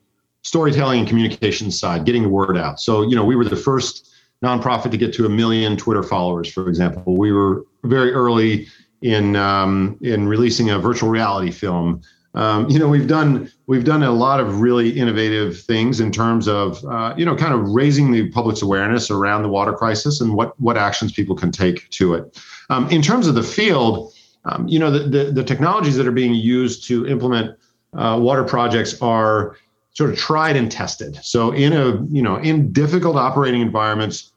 storytelling 0.43 0.99
and 0.99 1.07
communication 1.07 1.71
side, 1.71 2.05
getting 2.05 2.23
the 2.23 2.29
word 2.29 2.57
out. 2.57 2.79
So, 2.79 3.01
you 3.01 3.15
know, 3.15 3.25
we 3.25 3.35
were 3.35 3.45
the 3.45 3.55
first 3.55 4.13
nonprofit 4.43 4.91
to 4.91 4.97
get 4.97 5.13
to 5.15 5.25
a 5.25 5.29
million 5.29 5.77
Twitter 5.77 6.03
followers, 6.03 6.51
for 6.51 6.67
example. 6.67 7.17
We 7.17 7.31
were 7.31 7.65
very 7.83 8.11
early 8.11 8.67
in 9.01 9.35
um, 9.35 9.97
in 10.01 10.27
releasing 10.27 10.69
a 10.69 10.79
virtual 10.79 11.09
reality 11.09 11.51
film. 11.51 12.01
Um, 12.35 12.67
you 12.67 12.79
know, 12.79 12.87
we've 12.87 13.07
done 13.07 13.51
we've 13.67 13.83
done 13.83 14.03
a 14.03 14.11
lot 14.11 14.39
of 14.39 14.61
really 14.61 14.89
innovative 14.89 15.61
things 15.61 15.99
in 15.99 16.11
terms 16.11 16.47
of 16.47 16.83
uh, 16.85 17.13
you 17.15 17.25
know 17.25 17.35
kind 17.35 17.53
of 17.53 17.69
raising 17.69 18.11
the 18.11 18.29
public's 18.31 18.61
awareness 18.61 19.11
around 19.11 19.43
the 19.43 19.49
water 19.49 19.73
crisis 19.73 20.19
and 20.19 20.33
what 20.33 20.59
what 20.59 20.77
actions 20.77 21.11
people 21.11 21.35
can 21.35 21.51
take 21.51 21.89
to 21.91 22.15
it. 22.15 22.41
Um, 22.69 22.89
in 22.89 23.01
terms 23.01 23.27
of 23.27 23.35
the 23.35 23.43
field, 23.43 24.13
um, 24.45 24.67
you 24.67 24.79
know, 24.79 24.91
the, 24.91 24.99
the, 24.99 25.31
the 25.31 25.43
technologies 25.43 25.95
that 25.95 26.07
are 26.07 26.11
being 26.11 26.33
used 26.33 26.85
to 26.87 27.07
implement 27.07 27.57
uh, 27.95 28.19
water 28.19 28.43
projects 28.43 29.01
are 29.01 29.57
sort 29.93 30.09
of 30.09 30.17
tried 30.17 30.55
and 30.55 30.71
tested. 30.71 31.19
So 31.23 31.51
in 31.51 31.73
a 31.73 32.03
you 32.05 32.21
know 32.21 32.37
in 32.37 32.71
difficult 32.71 33.15
operating 33.15 33.61
environments, 33.61 34.31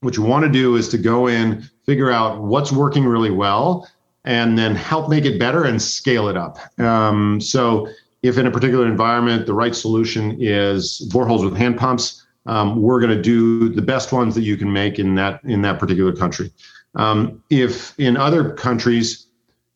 what 0.00 0.16
you 0.16 0.22
want 0.22 0.44
to 0.44 0.50
do 0.50 0.76
is 0.76 0.88
to 0.90 0.98
go 0.98 1.26
in, 1.26 1.68
figure 1.86 2.10
out 2.10 2.42
what's 2.42 2.72
working 2.72 3.04
really 3.04 3.30
well, 3.30 3.88
and 4.24 4.58
then 4.58 4.74
help 4.74 5.08
make 5.08 5.24
it 5.24 5.38
better 5.38 5.64
and 5.64 5.80
scale 5.80 6.28
it 6.28 6.36
up. 6.36 6.58
Um, 6.78 7.40
so 7.40 7.88
if 8.22 8.38
in 8.38 8.46
a 8.46 8.50
particular 8.50 8.86
environment 8.86 9.46
the 9.46 9.54
right 9.54 9.74
solution 9.74 10.36
is 10.40 11.08
boreholes 11.12 11.44
with 11.44 11.56
hand 11.56 11.78
pumps, 11.78 12.24
um, 12.46 12.80
we're 12.80 13.00
going 13.00 13.16
to 13.16 13.22
do 13.22 13.68
the 13.68 13.82
best 13.82 14.12
ones 14.12 14.34
that 14.34 14.42
you 14.42 14.56
can 14.56 14.72
make 14.72 14.98
in 14.98 15.14
that 15.14 15.42
in 15.44 15.62
that 15.62 15.78
particular 15.78 16.14
country. 16.14 16.52
Um, 16.94 17.42
if 17.48 17.98
in 17.98 18.16
other 18.16 18.52
countries 18.52 19.26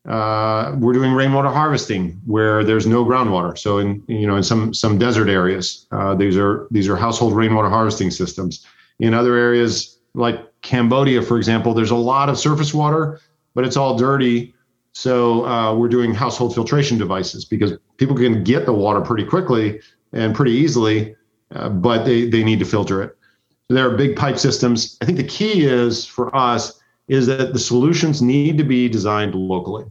uh, 0.07 0.77
we're 0.79 0.93
doing 0.93 1.13
rainwater 1.13 1.49
harvesting 1.49 2.21
where 2.27 2.63
there's 2.63 2.87
no 2.87 3.05
groundwater. 3.05 3.59
So 3.59 3.79
in 3.79 4.03
you 4.07 4.27
know 4.27 4.37
in 4.37 4.43
some 4.43 4.73
some 4.73 4.99
desert 4.99 5.29
areas, 5.29 5.87
uh, 5.91 6.15
these 6.15 6.37
are 6.37 6.69
these 6.71 6.89
are 6.89 6.97
household 6.97 7.35
rainwater 7.35 7.69
harvesting 7.69 8.11
systems. 8.11 8.65
In 9.01 9.15
other 9.15 9.35
areas 9.35 9.99
like 10.15 10.41
Cambodia, 10.63 11.23
for 11.23 11.37
example, 11.37 11.75
there's 11.75 11.91
a 11.91 11.97
lot 11.97 12.29
of 12.29 12.39
surface 12.39 12.73
water, 12.73 13.21
but 13.55 13.65
it's 13.65 13.77
all 13.77 13.97
dirty. 13.97 14.55
So 14.93 15.45
uh, 15.45 15.75
we're 15.75 15.89
doing 15.89 16.15
household 16.15 16.55
filtration 16.55 16.97
devices 16.99 17.45
because 17.45 17.75
people 17.97 18.17
can 18.17 18.45
get 18.45 18.65
the 18.65 18.73
water 18.73 19.01
pretty 19.01 19.25
quickly 19.25 19.81
and 20.13 20.35
pretty 20.35 20.53
easily, 20.53 21.15
uh, 21.55 21.69
but 21.69 22.05
they 22.05 22.29
they 22.29 22.45
need 22.45 22.61
to 22.61 22.65
filter 22.65 23.03
it. 23.03 23.17
There 23.69 23.91
are 23.91 23.97
big 23.97 24.15
pipe 24.15 24.39
systems. 24.39 24.97
I 25.03 25.05
think 25.05 25.19
the 25.19 25.25
key 25.25 25.67
is 25.67 26.07
for 26.07 26.35
us 26.35 26.81
is 27.09 27.27
that 27.27 27.53
the 27.53 27.59
solutions 27.59 28.21
need 28.23 28.59
to 28.59 28.65
be 28.65 28.89
designed 28.89 29.35
locally. 29.35 29.85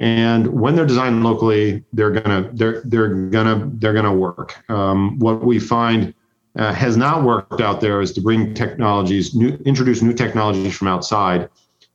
And 0.00 0.46
when 0.48 0.76
they're 0.76 0.86
designed 0.86 1.24
locally 1.24 1.84
they're 1.92 2.10
gonna 2.10 2.50
they're 2.52 2.82
they're 2.84 3.08
gonna 3.08 3.70
they're 3.74 3.94
gonna 3.94 4.14
work. 4.14 4.56
Um, 4.70 5.18
what 5.18 5.44
we 5.44 5.58
find 5.58 6.14
uh, 6.56 6.72
has 6.72 6.96
not 6.96 7.24
worked 7.24 7.60
out 7.60 7.80
there 7.80 8.00
is 8.00 8.12
to 8.12 8.20
bring 8.20 8.54
technologies, 8.54 9.34
new, 9.34 9.58
introduce 9.64 10.02
new 10.02 10.12
technologies 10.12 10.76
from 10.76 10.88
outside, 10.88 11.48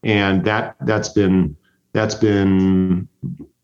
and 0.03 0.43
that 0.45 0.75
that's 0.81 1.09
been 1.09 1.55
that's 1.93 2.15
been 2.15 3.07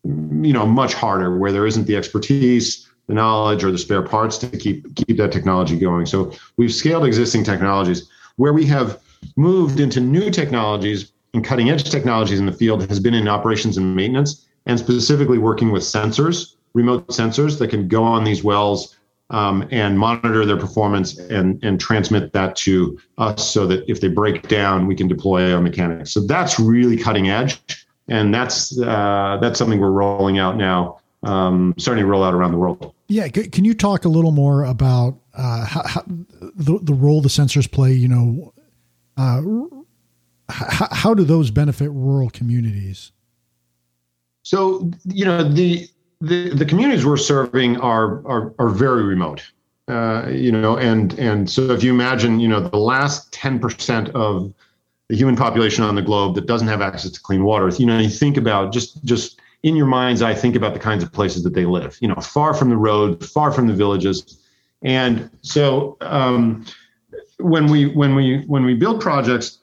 you 0.04 0.52
know 0.52 0.64
much 0.64 0.94
harder 0.94 1.36
where 1.36 1.52
there 1.52 1.66
isn't 1.66 1.86
the 1.86 1.96
expertise 1.96 2.90
the 3.10 3.14
knowledge 3.14 3.64
or 3.64 3.72
the 3.72 3.78
spare 3.78 4.02
parts 4.02 4.38
to 4.38 4.46
keep 4.46 4.94
keep 4.94 5.16
that 5.18 5.32
technology 5.32 5.76
going. 5.76 6.06
So 6.06 6.32
we've 6.56 6.72
scaled 6.72 7.04
existing 7.04 7.42
technologies. 7.42 8.08
Where 8.36 8.52
we 8.52 8.64
have 8.66 9.00
moved 9.36 9.80
into 9.80 10.00
new 10.00 10.30
technologies 10.30 11.12
and 11.34 11.44
cutting 11.44 11.70
edge 11.70 11.88
technologies 11.88 12.40
in 12.40 12.46
the 12.46 12.52
field 12.52 12.86
has 12.88 13.00
been 13.00 13.14
in 13.14 13.28
operations 13.28 13.76
and 13.76 13.94
maintenance 13.94 14.46
and 14.66 14.78
specifically 14.78 15.38
working 15.38 15.70
with 15.70 15.82
sensors 15.82 16.54
remote 16.74 17.06
sensors 17.08 17.58
that 17.58 17.68
can 17.68 17.88
go 17.88 18.02
on 18.02 18.24
these 18.24 18.44
wells 18.44 18.96
um, 19.30 19.66
and 19.70 19.98
monitor 19.98 20.44
their 20.44 20.56
performance 20.56 21.18
and, 21.18 21.62
and 21.62 21.80
transmit 21.80 22.32
that 22.32 22.56
to 22.56 22.98
us 23.18 23.48
so 23.48 23.66
that 23.66 23.88
if 23.88 24.00
they 24.00 24.08
break 24.08 24.48
down, 24.48 24.86
we 24.86 24.94
can 24.96 25.06
deploy 25.06 25.52
our 25.52 25.60
mechanics. 25.60 26.12
So 26.12 26.20
that's 26.26 26.58
really 26.58 26.96
cutting 26.96 27.30
edge 27.30 27.60
and 28.08 28.34
that's 28.34 28.78
uh, 28.80 29.38
that's 29.40 29.58
something 29.58 29.80
we're 29.80 29.92
rolling 29.92 30.38
out 30.38 30.56
now, 30.56 30.98
um, 31.22 31.74
starting 31.78 32.02
to 32.02 32.10
roll 32.10 32.24
out 32.24 32.34
around 32.34 32.50
the 32.50 32.58
world. 32.58 32.92
Yeah, 33.06 33.28
can 33.28 33.64
you 33.64 33.74
talk 33.74 34.04
a 34.04 34.08
little 34.08 34.32
more 34.32 34.64
about 34.64 35.16
uh, 35.34 35.64
how, 35.64 35.86
how, 35.86 36.02
the 36.06 36.80
the 36.82 36.94
role 36.94 37.22
the 37.22 37.28
sensors 37.28 37.70
play? 37.70 37.92
You 37.92 38.08
know, 38.08 38.52
uh, 39.20 39.42
how, 40.48 40.88
how 40.90 41.14
do 41.14 41.24
those 41.24 41.50
benefit 41.50 41.90
rural 41.90 42.30
communities? 42.30 43.12
So 44.42 44.90
you 45.04 45.24
know 45.24 45.42
the 45.42 45.86
the, 46.20 46.50
the 46.50 46.64
communities 46.64 47.04
we're 47.04 47.16
serving 47.18 47.78
are 47.80 48.26
are, 48.26 48.54
are 48.58 48.70
very 48.70 49.04
remote. 49.04 49.42
Uh, 49.88 50.28
you 50.28 50.52
know, 50.52 50.78
and 50.78 51.18
and 51.18 51.50
so 51.50 51.70
if 51.70 51.82
you 51.82 51.92
imagine, 51.92 52.40
you 52.40 52.48
know, 52.48 52.60
the 52.60 52.78
last 52.78 53.32
ten 53.32 53.58
percent 53.58 54.08
of 54.10 54.52
the 55.08 55.16
human 55.16 55.36
population 55.36 55.82
on 55.84 55.96
the 55.96 56.02
globe 56.02 56.34
that 56.36 56.46
doesn't 56.46 56.68
have 56.68 56.80
access 56.80 57.10
to 57.10 57.20
clean 57.20 57.42
water. 57.42 57.68
You 57.68 57.86
know, 57.86 57.98
you 57.98 58.08
think 58.08 58.36
about 58.36 58.72
just 58.72 59.04
just 59.04 59.40
in 59.62 59.76
your 59.76 59.86
mind's 59.86 60.22
eye, 60.22 60.34
think 60.34 60.56
about 60.56 60.72
the 60.72 60.80
kinds 60.80 61.02
of 61.02 61.12
places 61.12 61.42
that 61.42 61.54
they 61.54 61.66
live. 61.66 61.98
You 62.00 62.08
know, 62.08 62.14
far 62.14 62.54
from 62.54 62.70
the 62.70 62.76
road, 62.76 63.22
far 63.24 63.52
from 63.52 63.66
the 63.66 63.74
villages, 63.74 64.38
and 64.82 65.28
so 65.42 65.98
um, 66.00 66.64
when 67.40 67.66
we 67.66 67.86
when 67.86 68.14
we 68.14 68.44
when 68.46 68.64
we 68.64 68.74
build 68.74 69.00
projects, 69.00 69.58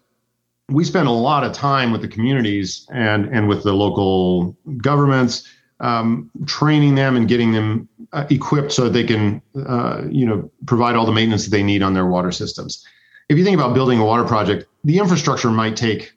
we 0.69 0.83
spend 0.83 1.07
a 1.07 1.11
lot 1.11 1.43
of 1.43 1.53
time 1.53 1.91
with 1.91 2.01
the 2.01 2.07
communities 2.07 2.87
and 2.91 3.25
and 3.25 3.47
with 3.47 3.63
the 3.63 3.73
local 3.73 4.55
governments, 4.77 5.47
um, 5.79 6.29
training 6.45 6.95
them 6.95 7.15
and 7.15 7.27
getting 7.27 7.51
them 7.51 7.87
uh, 8.13 8.25
equipped 8.29 8.71
so 8.71 8.85
that 8.85 8.91
they 8.91 9.03
can 9.03 9.41
uh, 9.65 10.03
you 10.09 10.25
know 10.25 10.49
provide 10.65 10.95
all 10.95 11.05
the 11.05 11.11
maintenance 11.11 11.45
that 11.45 11.51
they 11.51 11.63
need 11.63 11.81
on 11.81 11.93
their 11.93 12.05
water 12.05 12.31
systems 12.31 12.85
if 13.29 13.37
you 13.37 13.43
think 13.43 13.57
about 13.57 13.73
building 13.73 13.99
a 13.99 14.05
water 14.05 14.23
project, 14.23 14.67
the 14.83 14.99
infrastructure 14.99 15.51
might 15.51 15.75
take, 15.75 16.13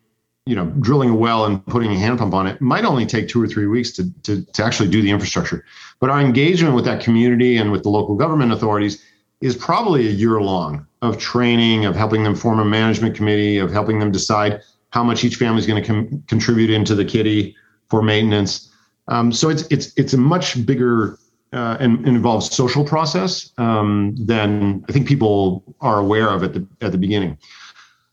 you 0.46 0.54
know, 0.54 0.66
drilling 0.66 1.10
a 1.10 1.14
well 1.14 1.44
and 1.44 1.64
putting 1.66 1.90
a 1.90 1.98
hand 1.98 2.18
pump 2.18 2.34
on 2.34 2.46
it 2.46 2.60
might 2.60 2.84
only 2.84 3.04
take 3.04 3.28
two 3.28 3.42
or 3.42 3.48
three 3.48 3.66
weeks 3.66 3.90
to, 3.92 4.10
to, 4.22 4.44
to 4.52 4.64
actually 4.64 4.88
do 4.88 5.02
the 5.02 5.10
infrastructure. 5.10 5.64
But 5.98 6.10
our 6.10 6.20
engagement 6.20 6.74
with 6.74 6.84
that 6.84 7.02
community 7.02 7.56
and 7.56 7.72
with 7.72 7.82
the 7.82 7.90
local 7.90 8.14
government 8.14 8.52
authorities 8.52 9.04
is 9.40 9.56
probably 9.56 10.06
a 10.06 10.10
year 10.10 10.40
long 10.40 10.86
of 11.02 11.18
training, 11.18 11.86
of 11.86 11.96
helping 11.96 12.22
them 12.24 12.34
form 12.34 12.60
a 12.60 12.64
management 12.64 13.14
committee, 13.14 13.58
of 13.58 13.70
helping 13.70 13.98
them 13.98 14.10
decide 14.10 14.60
how 14.90 15.02
much 15.02 15.24
each 15.24 15.36
family 15.36 15.58
is 15.58 15.66
going 15.66 15.82
to 15.82 15.86
com- 15.86 16.22
contribute 16.26 16.70
into 16.70 16.94
the 16.94 17.04
kitty 17.04 17.56
for 17.88 18.02
maintenance. 18.02 18.72
Um, 19.08 19.32
so 19.32 19.48
it's 19.48 19.62
it's 19.70 19.92
it's 19.96 20.12
a 20.12 20.18
much 20.18 20.64
bigger 20.66 21.18
uh, 21.52 21.76
and, 21.80 21.98
and, 21.98 22.08
involves 22.08 22.54
social 22.54 22.84
process 22.84 23.50
um, 23.58 24.14
than 24.16 24.84
I 24.88 24.92
think 24.92 25.08
people 25.08 25.64
are 25.80 25.98
aware 25.98 26.28
of 26.28 26.44
at 26.44 26.52
the 26.52 26.66
at 26.80 26.92
the 26.92 26.98
beginning. 26.98 27.38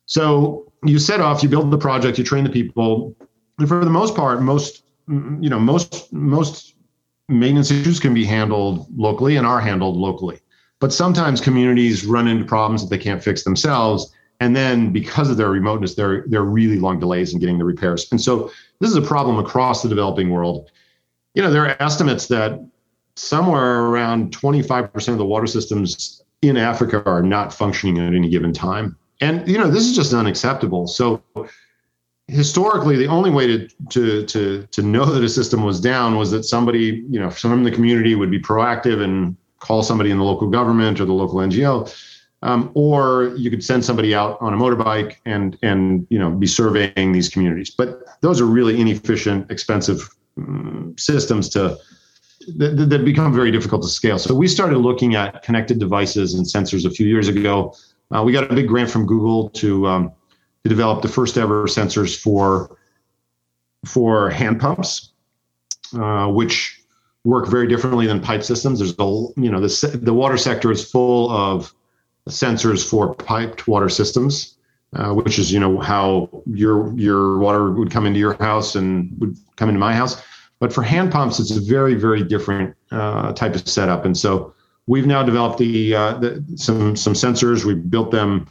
So 0.06 0.72
you 0.84 0.98
set 0.98 1.20
off, 1.20 1.44
you 1.44 1.50
build 1.50 1.70
the 1.70 1.78
project, 1.78 2.18
you 2.18 2.24
train 2.24 2.44
the 2.44 2.50
people, 2.50 3.16
and 3.60 3.68
for 3.68 3.84
the 3.84 3.92
most 3.92 4.16
part, 4.16 4.42
most 4.42 4.84
you 5.08 5.50
know 5.50 5.60
most 5.60 6.12
most 6.14 6.76
maintenance 7.30 7.70
issues 7.70 8.00
can 8.00 8.14
be 8.14 8.26
handled 8.26 8.88
locally 8.98 9.36
and 9.36 9.46
are 9.46 9.60
handled 9.60 9.98
locally. 9.98 10.40
But 10.80 10.94
sometimes 10.94 11.42
communities 11.42 12.06
run 12.06 12.28
into 12.28 12.46
problems 12.46 12.84
that 12.84 12.90
they 12.90 13.02
can't 13.02 13.24
fix 13.24 13.44
themselves, 13.44 14.14
and 14.40 14.56
then 14.56 14.94
because 14.94 15.30
of 15.30 15.38
their 15.38 15.50
remoteness, 15.50 15.96
there 15.96 16.24
there 16.28 16.42
are 16.42 16.46
really 16.46 16.80
long 16.80 17.00
delays 17.00 17.34
in 17.34 17.40
getting 17.40 17.58
the 17.58 17.66
repairs. 17.66 18.08
And 18.12 18.22
so 18.22 18.52
this 18.80 18.90
is 18.90 18.96
a 18.96 19.02
problem 19.02 19.40
across 19.40 19.82
the 19.82 19.90
developing 19.90 20.30
world. 20.30 20.70
You 21.34 21.42
know, 21.42 21.52
there 21.52 21.66
are 21.66 21.82
estimates 21.82 22.28
that 22.28 22.64
somewhere 23.16 23.86
around 23.86 24.36
25% 24.38 25.08
of 25.08 25.18
the 25.18 25.26
water 25.26 25.48
systems 25.48 26.22
in 26.44 26.56
Africa 26.56 27.04
are 27.06 27.24
not 27.24 27.52
functioning 27.52 27.98
at 28.00 28.14
any 28.14 28.30
given 28.30 28.54
time. 28.54 28.96
And 29.22 29.48
you 29.48 29.58
know, 29.58 29.70
this 29.70 29.84
is 29.84 29.96
just 29.96 30.14
unacceptable. 30.14 30.88
So 30.88 31.24
historically, 32.28 32.96
the 32.96 33.08
only 33.08 33.32
way 33.32 33.48
to 33.48 33.68
to 33.90 34.26
to 34.26 34.68
to 34.72 34.82
know 34.82 35.06
that 35.06 35.24
a 35.24 35.30
system 35.30 35.64
was 35.64 35.80
down 35.80 36.16
was 36.16 36.30
that 36.32 36.44
somebody, 36.44 37.04
you 37.10 37.20
know, 37.20 37.30
someone 37.32 37.60
in 37.60 37.66
the 37.66 37.72
community 37.72 38.14
would 38.14 38.30
be 38.30 38.40
proactive 38.40 39.02
and 39.04 39.36
call 39.60 39.84
somebody 39.84 40.12
in 40.12 40.18
the 40.18 40.24
local 40.24 40.48
government 40.50 41.00
or 41.00 41.06
the 41.06 41.14
local 41.14 41.40
NGO. 41.40 41.94
Um, 42.44 42.70
or 42.76 43.34
you 43.36 43.50
could 43.50 43.64
send 43.64 43.84
somebody 43.84 44.14
out 44.14 44.38
on 44.40 44.54
a 44.54 44.58
motorbike 44.58 45.16
and 45.26 45.58
and 45.64 46.06
you 46.12 46.20
know 46.20 46.30
be 46.30 46.46
surveying 46.46 47.12
these 47.12 47.30
communities. 47.30 47.72
But 47.72 48.04
those 48.22 48.40
are 48.40 48.46
really 48.46 48.80
inefficient, 48.80 49.50
expensive 49.50 50.08
um, 50.38 50.94
systems 50.98 51.50
to 51.50 51.78
that, 52.56 52.90
that 52.90 53.04
become 53.04 53.34
very 53.34 53.52
difficult 53.52 53.82
to 53.84 53.90
scale. 53.90 54.20
So 54.20 54.36
we 54.36 54.48
started 54.48 54.78
looking 54.78 55.16
at 55.16 55.42
connected 55.42 55.80
devices 55.80 56.36
and 56.36 56.46
sensors 56.46 56.86
a 56.86 56.90
few 56.90 57.08
years 57.08 57.28
ago. 57.28 57.76
Uh, 58.16 58.24
we 58.24 58.32
got 58.32 58.50
a 58.50 58.54
big 58.54 58.68
grant 58.68 58.90
from 58.90 59.06
Google 59.06 59.50
to 59.52 59.88
um, 59.88 60.12
to 60.64 60.70
develop 60.70 61.02
the 61.02 61.08
first 61.08 61.38
ever 61.38 61.66
sensors 61.66 62.18
for 62.18 62.78
for 63.86 64.30
hand 64.30 64.60
pumps, 64.60 65.12
uh, 66.00 66.28
which 66.28 66.82
work 67.28 67.48
very 67.48 67.68
differently 67.68 68.08
than 68.08 68.20
pipe 68.20 68.44
systems. 68.44 68.80
There's 68.80 68.96
a 68.98 69.42
you 69.42 69.52
know 69.52 69.60
the 69.60 70.00
the 70.02 70.14
water 70.14 70.38
sector 70.38 70.72
is 70.72 70.90
full 70.90 71.30
of 71.32 71.74
sensors 72.30 72.88
for 72.88 73.14
piped 73.16 73.68
water 73.68 73.90
systems. 73.90 74.54
Uh, 74.94 75.14
which 75.14 75.38
is 75.38 75.52
you 75.52 75.60
know 75.60 75.80
how 75.80 76.30
your 76.46 76.98
your 76.98 77.40
water 77.40 77.72
would 77.72 77.92
come 77.92 78.06
into 78.06 78.20
your 78.20 78.36
house 78.36 78.74
and 78.74 79.14
would 79.20 79.36
come 79.58 79.68
into 79.68 79.80
my 79.80 79.94
house 79.94 80.24
but 80.60 80.74
for 80.74 80.82
hand 80.82 81.12
pumps, 81.12 81.40
it's 81.40 81.56
a 81.56 81.62
very, 81.62 81.94
very 81.94 82.24
different 82.24 82.76
uh, 82.92 83.34
type 83.34 83.54
of 83.54 83.68
setup. 83.68 84.06
And 84.06 84.18
so 84.18 84.54
we've 84.88 85.06
now 85.06 85.24
developed 85.24 85.60
the, 85.60 85.96
uh, 85.96 86.14
the 86.18 86.44
some 86.56 86.96
some 86.96 87.14
sensors. 87.14 87.64
We've 87.64 87.90
built 87.90 88.12
them 88.12 88.48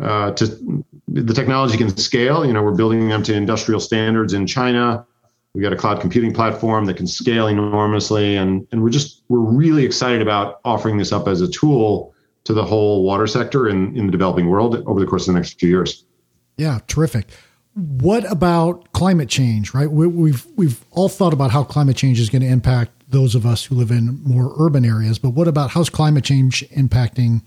uh, 0.00 0.32
to 0.32 0.84
the 1.08 1.34
technology 1.34 1.76
can 1.76 1.96
scale. 1.96 2.44
You 2.44 2.52
know, 2.52 2.62
we're 2.62 2.74
building 2.74 3.08
them 3.08 3.22
to 3.24 3.34
industrial 3.34 3.80
standards 3.80 4.32
in 4.32 4.46
China. 4.46 5.06
We 5.54 5.62
got 5.62 5.72
a 5.72 5.76
cloud 5.76 6.00
computing 6.00 6.32
platform 6.32 6.84
that 6.86 6.96
can 6.96 7.06
scale 7.06 7.46
enormously, 7.46 8.36
and 8.36 8.66
and 8.72 8.82
we're 8.82 8.90
just 8.90 9.22
we're 9.28 9.38
really 9.38 9.84
excited 9.84 10.20
about 10.20 10.60
offering 10.64 10.98
this 10.98 11.12
up 11.12 11.28
as 11.28 11.40
a 11.40 11.48
tool 11.48 12.12
to 12.44 12.52
the 12.52 12.64
whole 12.64 13.04
water 13.04 13.26
sector 13.26 13.68
in, 13.68 13.96
in 13.96 14.06
the 14.06 14.12
developing 14.12 14.48
world 14.48 14.82
over 14.86 15.00
the 15.00 15.06
course 15.06 15.26
of 15.26 15.32
the 15.32 15.40
next 15.40 15.58
few 15.58 15.68
years. 15.68 16.04
Yeah, 16.56 16.80
terrific 16.86 17.28
what 17.74 18.30
about 18.30 18.92
climate 18.92 19.28
change? 19.28 19.74
Right, 19.74 19.90
we, 19.90 20.06
we've 20.06 20.46
we've 20.56 20.84
all 20.92 21.08
thought 21.08 21.32
about 21.32 21.50
how 21.50 21.64
climate 21.64 21.96
change 21.96 22.20
is 22.20 22.30
going 22.30 22.42
to 22.42 22.48
impact 22.48 22.92
those 23.08 23.34
of 23.34 23.44
us 23.44 23.64
who 23.64 23.74
live 23.74 23.90
in 23.90 24.22
more 24.24 24.54
urban 24.58 24.84
areas, 24.84 25.18
but 25.18 25.30
what 25.30 25.48
about 25.48 25.70
how's 25.70 25.90
climate 25.90 26.24
change 26.24 26.66
impacting 26.70 27.42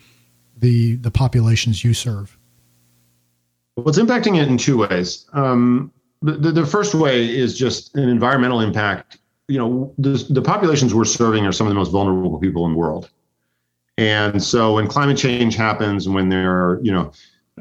the 0.58 0.96
the 0.98 1.12
populations 1.12 1.84
you 1.84 1.94
serve? 1.94 2.38
Well, 3.76 3.88
it's 3.88 4.00
impacting 4.00 4.42
it 4.42 4.48
in 4.48 4.58
two 4.58 4.78
ways. 4.78 5.26
Um, 5.34 5.92
the, 6.22 6.52
the 6.52 6.66
first 6.66 6.96
way 6.96 7.28
is 7.28 7.58
just 7.58 7.96
an 7.96 8.10
environmental 8.10 8.62
impact. 8.62 9.18
You 9.48 9.60
know, 9.60 9.94
the, 9.98 10.26
the 10.30 10.42
populations 10.42 10.94
we're 10.94 11.06
serving 11.06 11.46
are 11.46 11.52
some 11.52 11.68
of 11.68 11.72
the 11.72 11.80
most 11.80 11.92
vulnerable 11.92 12.38
people 12.40 12.66
in 12.66 12.74
the 12.74 12.78
world. 12.78 13.10
And 13.98 14.44
so 14.44 14.76
when 14.76 14.88
climate 14.88 15.18
change 15.18 15.56
happens, 15.56 16.08
when 16.08 16.30
there 16.30 16.52
are, 16.52 16.80
you 16.84 16.92
know, 16.92 17.12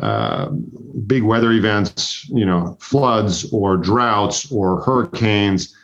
uh, 0.01 0.51
big 1.07 1.23
weather 1.23 1.53
events, 1.53 2.29
you 2.29 2.45
know, 2.45 2.77
floods 2.81 3.51
or 3.53 3.77
droughts 3.77 4.51
or 4.53 4.83
hurricanes. 4.83 5.75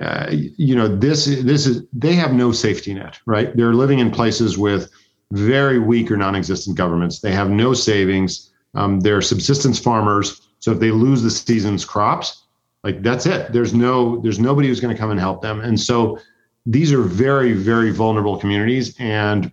Uh, 0.00 0.26
you 0.30 0.74
know, 0.74 0.88
this 0.88 1.26
this 1.42 1.66
is 1.66 1.84
they 1.92 2.14
have 2.14 2.32
no 2.32 2.52
safety 2.52 2.92
net, 2.92 3.18
right? 3.24 3.56
They're 3.56 3.74
living 3.74 3.98
in 3.98 4.10
places 4.10 4.58
with 4.58 4.90
very 5.30 5.78
weak 5.78 6.10
or 6.10 6.16
non-existent 6.16 6.76
governments. 6.76 7.20
They 7.20 7.32
have 7.32 7.48
no 7.48 7.72
savings. 7.72 8.50
Um, 8.74 9.00
they're 9.00 9.22
subsistence 9.22 9.78
farmers, 9.78 10.48
so 10.62 10.72
if 10.72 10.78
they 10.78 10.90
lose 10.90 11.22
the 11.22 11.30
season's 11.30 11.84
crops, 11.84 12.44
like 12.84 13.02
that's 13.02 13.26
it. 13.26 13.52
There's 13.52 13.74
no 13.74 14.20
there's 14.22 14.38
nobody 14.38 14.68
who's 14.68 14.80
going 14.80 14.94
to 14.94 14.98
come 14.98 15.10
and 15.10 15.20
help 15.20 15.42
them, 15.42 15.60
and 15.60 15.78
so 15.78 16.18
these 16.64 16.92
are 16.92 17.02
very 17.02 17.52
very 17.52 17.90
vulnerable 17.90 18.38
communities, 18.38 18.96
and 18.98 19.52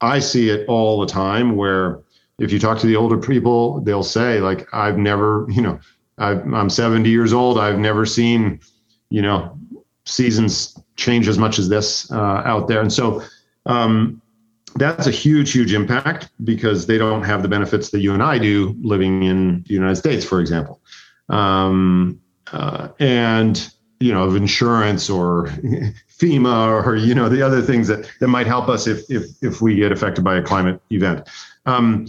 I 0.00 0.18
see 0.18 0.50
it 0.50 0.68
all 0.68 1.00
the 1.00 1.06
time 1.06 1.56
where 1.56 2.04
if 2.38 2.52
you 2.52 2.58
talk 2.58 2.78
to 2.78 2.86
the 2.86 2.96
older 2.96 3.16
people, 3.18 3.80
they'll 3.80 4.02
say 4.02 4.40
like, 4.40 4.68
I've 4.72 4.98
never, 4.98 5.46
you 5.48 5.62
know, 5.62 5.78
i 6.18 6.32
am 6.32 6.70
70 6.70 7.08
years 7.08 7.32
old. 7.32 7.58
I've 7.58 7.78
never 7.78 8.06
seen, 8.06 8.60
you 9.10 9.22
know, 9.22 9.58
seasons 10.04 10.78
change 10.96 11.26
as 11.26 11.38
much 11.38 11.58
as 11.58 11.68
this 11.68 12.10
uh, 12.12 12.42
out 12.44 12.68
there. 12.68 12.80
And 12.80 12.92
so, 12.92 13.22
um, 13.66 14.20
that's 14.76 15.06
a 15.06 15.10
huge, 15.10 15.52
huge 15.52 15.72
impact 15.72 16.28
because 16.42 16.86
they 16.86 16.98
don't 16.98 17.22
have 17.22 17.42
the 17.42 17.48
benefits 17.48 17.90
that 17.90 18.00
you 18.00 18.12
and 18.12 18.22
I 18.22 18.38
do 18.38 18.76
living 18.82 19.22
in 19.22 19.62
the 19.62 19.74
United 19.74 19.96
States, 19.96 20.24
for 20.24 20.40
example. 20.40 20.80
Um, 21.28 22.20
uh, 22.52 22.88
and 22.98 23.70
you 24.00 24.12
know 24.12 24.24
of 24.24 24.36
insurance 24.36 25.08
or 25.08 25.46
FEMA 26.18 26.84
or 26.84 26.96
you 26.96 27.14
know 27.14 27.28
the 27.28 27.40
other 27.40 27.62
things 27.62 27.88
that 27.88 28.10
that 28.20 28.28
might 28.28 28.46
help 28.46 28.68
us 28.68 28.86
if 28.86 29.08
if 29.08 29.24
if 29.42 29.60
we 29.62 29.76
get 29.76 29.92
affected 29.92 30.22
by 30.22 30.36
a 30.36 30.42
climate 30.42 30.80
event. 30.90 31.28
Um, 31.66 32.06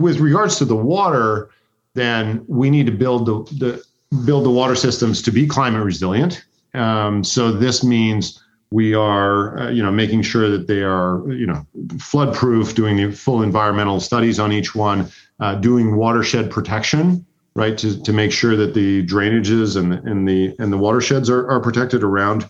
with 0.00 0.18
regards 0.18 0.56
to 0.58 0.64
the 0.64 0.76
water, 0.76 1.50
then 1.94 2.44
we 2.48 2.70
need 2.70 2.86
to 2.86 2.92
build 2.92 3.26
the, 3.26 3.56
the 3.58 3.84
build 4.24 4.44
the 4.44 4.50
water 4.50 4.74
systems 4.74 5.22
to 5.22 5.30
be 5.30 5.46
climate 5.46 5.84
resilient. 5.84 6.44
Um, 6.74 7.22
so 7.24 7.52
this 7.52 7.84
means 7.84 8.42
we 8.70 8.94
are, 8.94 9.58
uh, 9.58 9.70
you 9.70 9.82
know, 9.82 9.90
making 9.90 10.22
sure 10.22 10.48
that 10.48 10.66
they 10.68 10.82
are, 10.82 11.22
you 11.32 11.46
know, 11.46 11.66
flood 11.98 12.34
proof, 12.34 12.74
doing 12.74 12.96
the 12.96 13.10
full 13.10 13.42
environmental 13.42 13.98
studies 14.00 14.38
on 14.38 14.52
each 14.52 14.74
one, 14.74 15.10
uh, 15.40 15.56
doing 15.56 15.96
watershed 15.96 16.50
protection, 16.50 17.26
right, 17.54 17.76
to, 17.78 18.00
to 18.02 18.12
make 18.12 18.30
sure 18.30 18.54
that 18.56 18.74
the 18.74 19.04
drainages 19.06 19.76
and, 19.76 19.94
and 20.08 20.28
the 20.28 20.54
and 20.60 20.72
the 20.72 20.78
watersheds 20.78 21.28
are, 21.28 21.50
are 21.50 21.60
protected 21.60 22.04
around 22.04 22.48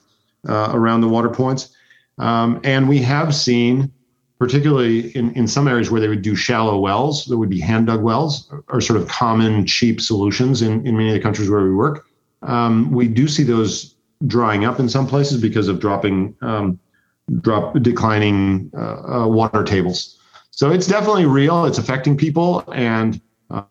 uh, 0.49 0.71
around 0.75 1.01
the 1.01 1.09
water 1.09 1.31
points. 1.31 1.75
Um, 2.19 2.61
and 2.65 2.87
we 2.87 2.99
have 2.99 3.35
seen, 3.35 3.91
particularly 4.39 5.11
in, 5.17 5.33
in 5.33 5.47
some 5.47 5.67
areas 5.67 5.91
where 5.91 6.03
they 6.03 6.09
would 6.09 6.23
do 6.23 6.37
shallow 6.37 6.79
wells, 6.79 7.25
there 7.25 7.39
would 7.39 7.49
be 7.49 7.61
hand 7.61 7.87
dug 7.87 8.03
wells, 8.03 8.53
are 8.69 8.81
sort 8.83 9.01
of 9.01 9.09
common 9.09 9.67
cheap 9.67 10.03
solutions 10.03 10.61
in, 10.61 10.87
in 10.87 10.97
many 10.99 11.09
of 11.09 11.15
the 11.15 11.21
countries 11.21 11.49
where 11.49 11.63
we 11.63 11.75
work. 11.75 12.07
Um, 12.43 12.91
we 12.91 13.09
do 13.09 13.27
see 13.27 13.43
those 13.43 13.95
drying 14.27 14.65
up 14.65 14.79
in 14.79 14.89
some 14.89 15.07
places 15.07 15.41
because 15.41 15.69
of 15.69 15.81
dropping 15.81 16.37
um, 16.43 16.79
drop 17.41 17.75
declining 17.81 18.71
uh, 18.77 19.23
uh, 19.23 19.27
water 19.27 19.63
tables. 19.63 20.19
So 20.51 20.71
it's 20.71 20.87
definitely 20.87 21.27
real. 21.27 21.65
It's 21.65 21.79
affecting 21.79 22.17
people, 22.17 22.65
and 22.73 23.21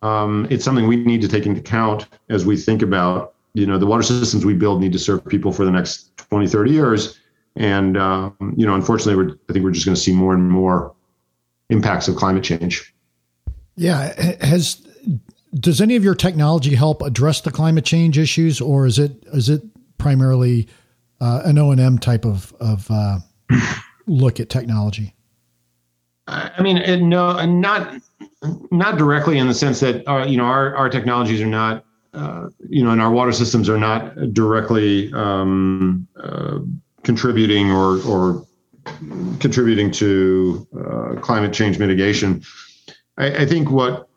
um, 0.01 0.47
it's 0.49 0.63
something 0.63 0.87
we 0.87 0.97
need 0.97 1.21
to 1.21 1.27
take 1.27 1.45
into 1.45 1.59
account 1.59 2.07
as 2.29 2.45
we 2.45 2.57
think 2.57 2.81
about 2.81 3.35
you 3.53 3.65
know 3.65 3.77
the 3.77 3.85
water 3.85 4.03
systems 4.03 4.45
we 4.45 4.53
build 4.53 4.81
need 4.81 4.93
to 4.93 4.99
serve 4.99 5.25
people 5.25 5.51
for 5.51 5.65
the 5.65 5.71
next 5.71 6.15
20 6.17 6.47
30 6.47 6.71
years 6.71 7.19
and 7.55 7.97
um, 7.97 8.35
you 8.55 8.65
know 8.65 8.75
unfortunately 8.75 9.35
i 9.49 9.53
think 9.53 9.63
we're 9.63 9.71
just 9.71 9.85
going 9.85 9.95
to 9.95 10.01
see 10.01 10.13
more 10.13 10.33
and 10.33 10.49
more 10.51 10.93
impacts 11.69 12.07
of 12.07 12.15
climate 12.15 12.43
change 12.43 12.93
yeah 13.75 14.13
has 14.45 14.85
does 15.55 15.81
any 15.81 15.95
of 15.95 16.03
your 16.03 16.15
technology 16.15 16.75
help 16.75 17.01
address 17.01 17.41
the 17.41 17.51
climate 17.51 17.85
change 17.85 18.17
issues 18.17 18.61
or 18.61 18.85
is 18.85 18.99
it 18.99 19.11
is 19.33 19.49
it 19.49 19.63
primarily 19.99 20.67
uh, 21.21 21.41
an 21.45 21.57
O 21.57 21.71
and 21.71 21.79
M 21.79 21.99
type 21.99 22.25
of 22.25 22.53
of 22.59 22.89
uh, 22.89 23.19
look 24.07 24.39
at 24.39 24.49
technology? 24.49 25.13
I 26.27 26.61
mean, 26.61 27.09
no, 27.09 27.45
not 27.45 28.01
not 28.71 28.97
directly 28.97 29.37
in 29.37 29.47
the 29.47 29.53
sense 29.53 29.79
that 29.81 30.07
uh, 30.07 30.25
you 30.25 30.37
know 30.37 30.45
our 30.45 30.75
our 30.75 30.89
technologies 30.89 31.41
are 31.41 31.47
not 31.47 31.85
uh, 32.13 32.49
you 32.67 32.83
know 32.83 32.91
and 32.91 33.01
our 33.01 33.11
water 33.11 33.31
systems 33.31 33.69
are 33.69 33.77
not 33.77 34.33
directly 34.33 35.11
um, 35.13 36.07
uh, 36.21 36.59
contributing 37.03 37.71
or 37.71 38.01
or 38.03 38.45
contributing 39.39 39.91
to 39.91 40.67
uh, 40.79 41.19
climate 41.19 41.53
change 41.53 41.79
mitigation. 41.79 42.41
I, 43.17 43.43
I 43.43 43.45
think 43.45 43.69
what 43.69 44.08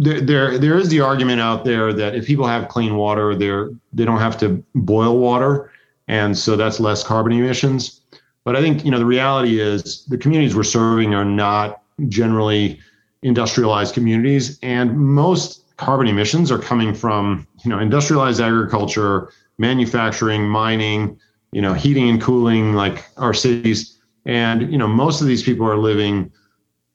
there, 0.00 0.56
there 0.56 0.78
is 0.78 0.88
the 0.88 1.00
argument 1.00 1.42
out 1.42 1.64
there 1.64 1.92
that 1.92 2.14
if 2.14 2.26
people 2.26 2.46
have 2.46 2.68
clean 2.68 2.96
water, 2.96 3.34
they're 3.34 3.70
they 3.92 4.06
don't 4.06 4.18
have 4.18 4.38
to 4.38 4.64
boil 4.74 5.18
water, 5.18 5.70
and 6.08 6.36
so 6.36 6.56
that's 6.56 6.80
less 6.80 7.04
carbon 7.04 7.32
emissions. 7.32 8.00
But 8.44 8.56
I 8.56 8.62
think 8.62 8.82
you 8.82 8.90
know 8.90 8.98
the 8.98 9.04
reality 9.04 9.60
is 9.60 10.06
the 10.06 10.16
communities 10.16 10.56
we're 10.56 10.62
serving 10.62 11.14
are 11.14 11.24
not 11.24 11.82
generally 12.08 12.80
industrialized 13.22 13.92
communities, 13.92 14.58
and 14.62 14.96
most 14.96 15.64
carbon 15.76 16.06
emissions 16.06 16.50
are 16.50 16.58
coming 16.58 16.94
from 16.94 17.46
you 17.62 17.68
know 17.68 17.78
industrialized 17.78 18.40
agriculture, 18.40 19.30
manufacturing, 19.58 20.48
mining, 20.48 21.18
you 21.52 21.60
know 21.60 21.74
heating 21.74 22.08
and 22.08 22.22
cooling 22.22 22.72
like 22.72 23.04
our 23.18 23.34
cities, 23.34 23.98
and 24.24 24.72
you 24.72 24.78
know 24.78 24.88
most 24.88 25.20
of 25.20 25.26
these 25.26 25.42
people 25.42 25.66
are 25.66 25.76
living 25.76 26.32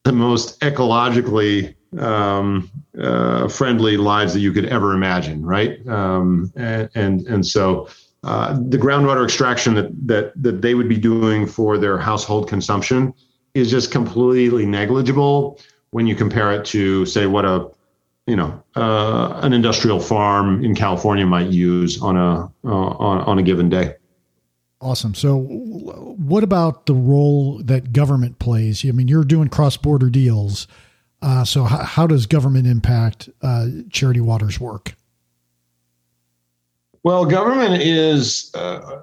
the 0.05 0.11
most 0.11 0.59
ecologically 0.61 1.75
um, 1.97 2.69
uh, 2.99 3.47
friendly 3.47 3.97
lives 3.97 4.33
that 4.33 4.39
you 4.39 4.51
could 4.51 4.65
ever 4.65 4.93
imagine, 4.93 5.45
right? 5.45 5.85
Um, 5.87 6.51
and, 6.55 6.89
and, 6.95 7.27
and 7.27 7.45
so 7.45 7.87
uh, 8.25 8.57
the 8.69 8.77
groundwater 8.77 9.23
extraction 9.23 9.75
that 9.75 9.91
that 10.07 10.33
that 10.41 10.61
they 10.61 10.73
would 10.73 10.89
be 10.89 10.97
doing 10.97 11.45
for 11.45 11.77
their 11.77 11.97
household 11.97 12.49
consumption 12.49 13.13
is 13.53 13.69
just 13.69 13.91
completely 13.91 14.65
negligible 14.65 15.59
when 15.91 16.07
you 16.07 16.15
compare 16.15 16.51
it 16.51 16.65
to, 16.65 17.05
say, 17.05 17.27
what 17.27 17.45
a 17.45 17.69
you 18.25 18.35
know 18.35 18.63
uh, 18.75 19.39
an 19.43 19.53
industrial 19.53 19.99
farm 19.99 20.65
in 20.65 20.73
California 20.73 21.25
might 21.25 21.49
use 21.51 22.01
on 22.01 22.17
a 22.17 22.51
uh, 22.65 22.67
on, 22.67 23.21
on 23.21 23.37
a 23.37 23.43
given 23.43 23.69
day. 23.69 23.93
Awesome. 24.81 25.13
So, 25.13 25.37
what 25.37 26.43
about 26.43 26.87
the 26.87 26.95
role 26.95 27.61
that 27.63 27.93
government 27.93 28.39
plays? 28.39 28.83
I 28.85 28.91
mean, 28.91 29.07
you're 29.07 29.23
doing 29.23 29.49
cross 29.49 29.77
border 29.77 30.09
deals. 30.09 30.67
Uh, 31.25 31.43
so, 31.43 31.63
how, 31.63 31.83
how, 31.83 32.05
does 32.05 32.27
government 32.27 32.67
impact 32.67 33.29
uh, 33.41 33.65
Charity 33.89 34.21
Waters 34.21 34.59
work? 34.59 34.93
Well, 37.01 37.25
government 37.25 37.81
is 37.81 38.51
uh, 38.53 39.01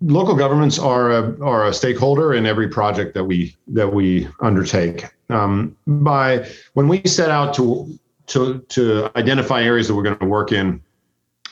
local 0.00 0.36
governments 0.36 0.78
are 0.78 1.10
a, 1.10 1.44
are 1.44 1.66
a 1.66 1.74
stakeholder 1.74 2.32
in 2.32 2.46
every 2.46 2.68
project 2.68 3.12
that 3.12 3.24
we 3.24 3.54
that 3.68 3.92
we 3.92 4.26
undertake. 4.40 5.04
Um, 5.28 5.76
by 5.86 6.48
when 6.72 6.88
we 6.88 7.02
set 7.04 7.28
out 7.28 7.52
to 7.56 7.98
to 8.28 8.60
to 8.70 9.10
identify 9.14 9.62
areas 9.62 9.88
that 9.88 9.94
we're 9.94 10.02
going 10.02 10.18
to 10.18 10.26
work 10.26 10.50
in, 10.50 10.82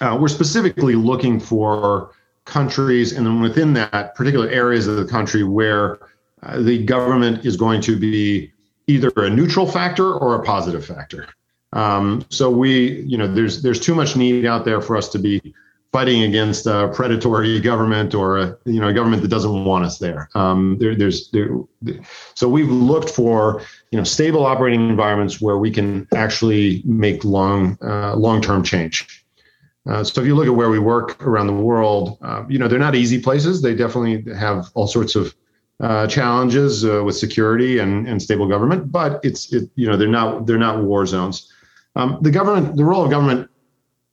uh, 0.01 0.17
we're 0.19 0.29
specifically 0.29 0.95
looking 0.95 1.39
for 1.39 2.13
countries, 2.47 3.13
and 3.13 3.27
then 3.27 3.43
within 3.43 3.75
that, 3.75 4.15
particular 4.15 4.49
areas 4.49 4.87
of 4.87 4.97
the 4.97 5.05
country 5.05 5.45
where 5.45 5.99
uh, 6.45 6.63
the 6.63 6.83
government 6.83 7.45
is 7.45 7.59
going 7.59 7.83
to 7.83 7.99
be 7.99 8.51
either 8.93 9.11
a 9.17 9.31
neutral 9.31 9.67
factor 9.67 10.15
or 10.15 10.35
a 10.35 10.43
positive 10.45 10.85
factor. 10.85 11.29
Um, 11.73 12.25
so 12.29 12.51
we, 12.51 13.01
you 13.03 13.17
know, 13.17 13.27
there's 13.27 13.63
there's 13.63 13.81
too 13.81 13.95
much 13.95 14.17
need 14.17 14.45
out 14.47 14.65
there 14.65 14.81
for 14.81 14.97
us 14.97 15.09
to 15.11 15.19
be 15.19 15.55
fighting 15.93 16.23
against 16.23 16.67
a 16.67 16.91
predatory 16.95 17.61
government 17.61 18.15
or 18.15 18.39
a 18.39 18.57
you 18.65 18.81
know 18.81 18.89
a 18.89 18.93
government 18.93 19.23
that 19.23 19.29
doesn't 19.29 19.65
want 19.65 19.85
us 19.85 19.99
there. 19.99 20.29
Um, 20.35 20.77
there 20.79 20.95
there's 20.95 21.31
there, 21.31 21.49
so 22.35 22.49
we've 22.49 22.71
looked 22.71 23.11
for 23.11 23.63
you 23.91 23.99
know 23.99 24.05
stable 24.05 24.45
operating 24.45 24.89
environments 24.89 25.41
where 25.41 25.59
we 25.59 25.71
can 25.71 26.07
actually 26.15 26.83
make 26.85 27.25
long 27.25 27.79
uh, 27.83 28.17
long 28.17 28.41
term 28.41 28.63
change. 28.63 29.25
Uh, 29.89 30.05
so 30.05 30.21
if 30.21 30.27
you 30.27 30.35
look 30.37 30.47
at 30.47 30.55
where 30.55 30.71
we 30.71 30.79
work 30.79 31.21
around 31.27 31.49
the 31.49 31.53
world, 31.53 32.19
uh, 32.23 32.45
you 32.49 32.59
know 32.59 32.69
they're 32.69 32.79
not 32.79 32.95
easy 32.95 33.21
places. 33.21 33.63
They 33.63 33.75
definitely 33.75 34.33
have 34.35 34.67
all 34.75 34.87
sorts 34.87 35.15
of 35.15 35.35
uh, 35.83 36.07
challenges 36.07 36.85
uh, 36.85 37.03
with 37.05 37.17
security 37.17 37.81
and, 37.81 38.07
and 38.07 38.23
stable 38.23 38.47
government, 38.47 38.93
but 38.93 39.21
it's 39.25 39.53
it, 39.53 39.69
you 39.75 39.87
know 39.87 39.97
they're 39.97 40.09
not 40.09 40.47
they're 40.47 40.57
not 40.57 40.83
war 40.83 41.05
zones. 41.05 41.53
Um, 41.97 42.19
the 42.23 42.31
government, 42.31 42.77
the 42.77 42.85
role 42.85 43.05
of 43.05 43.11
government, 43.11 43.51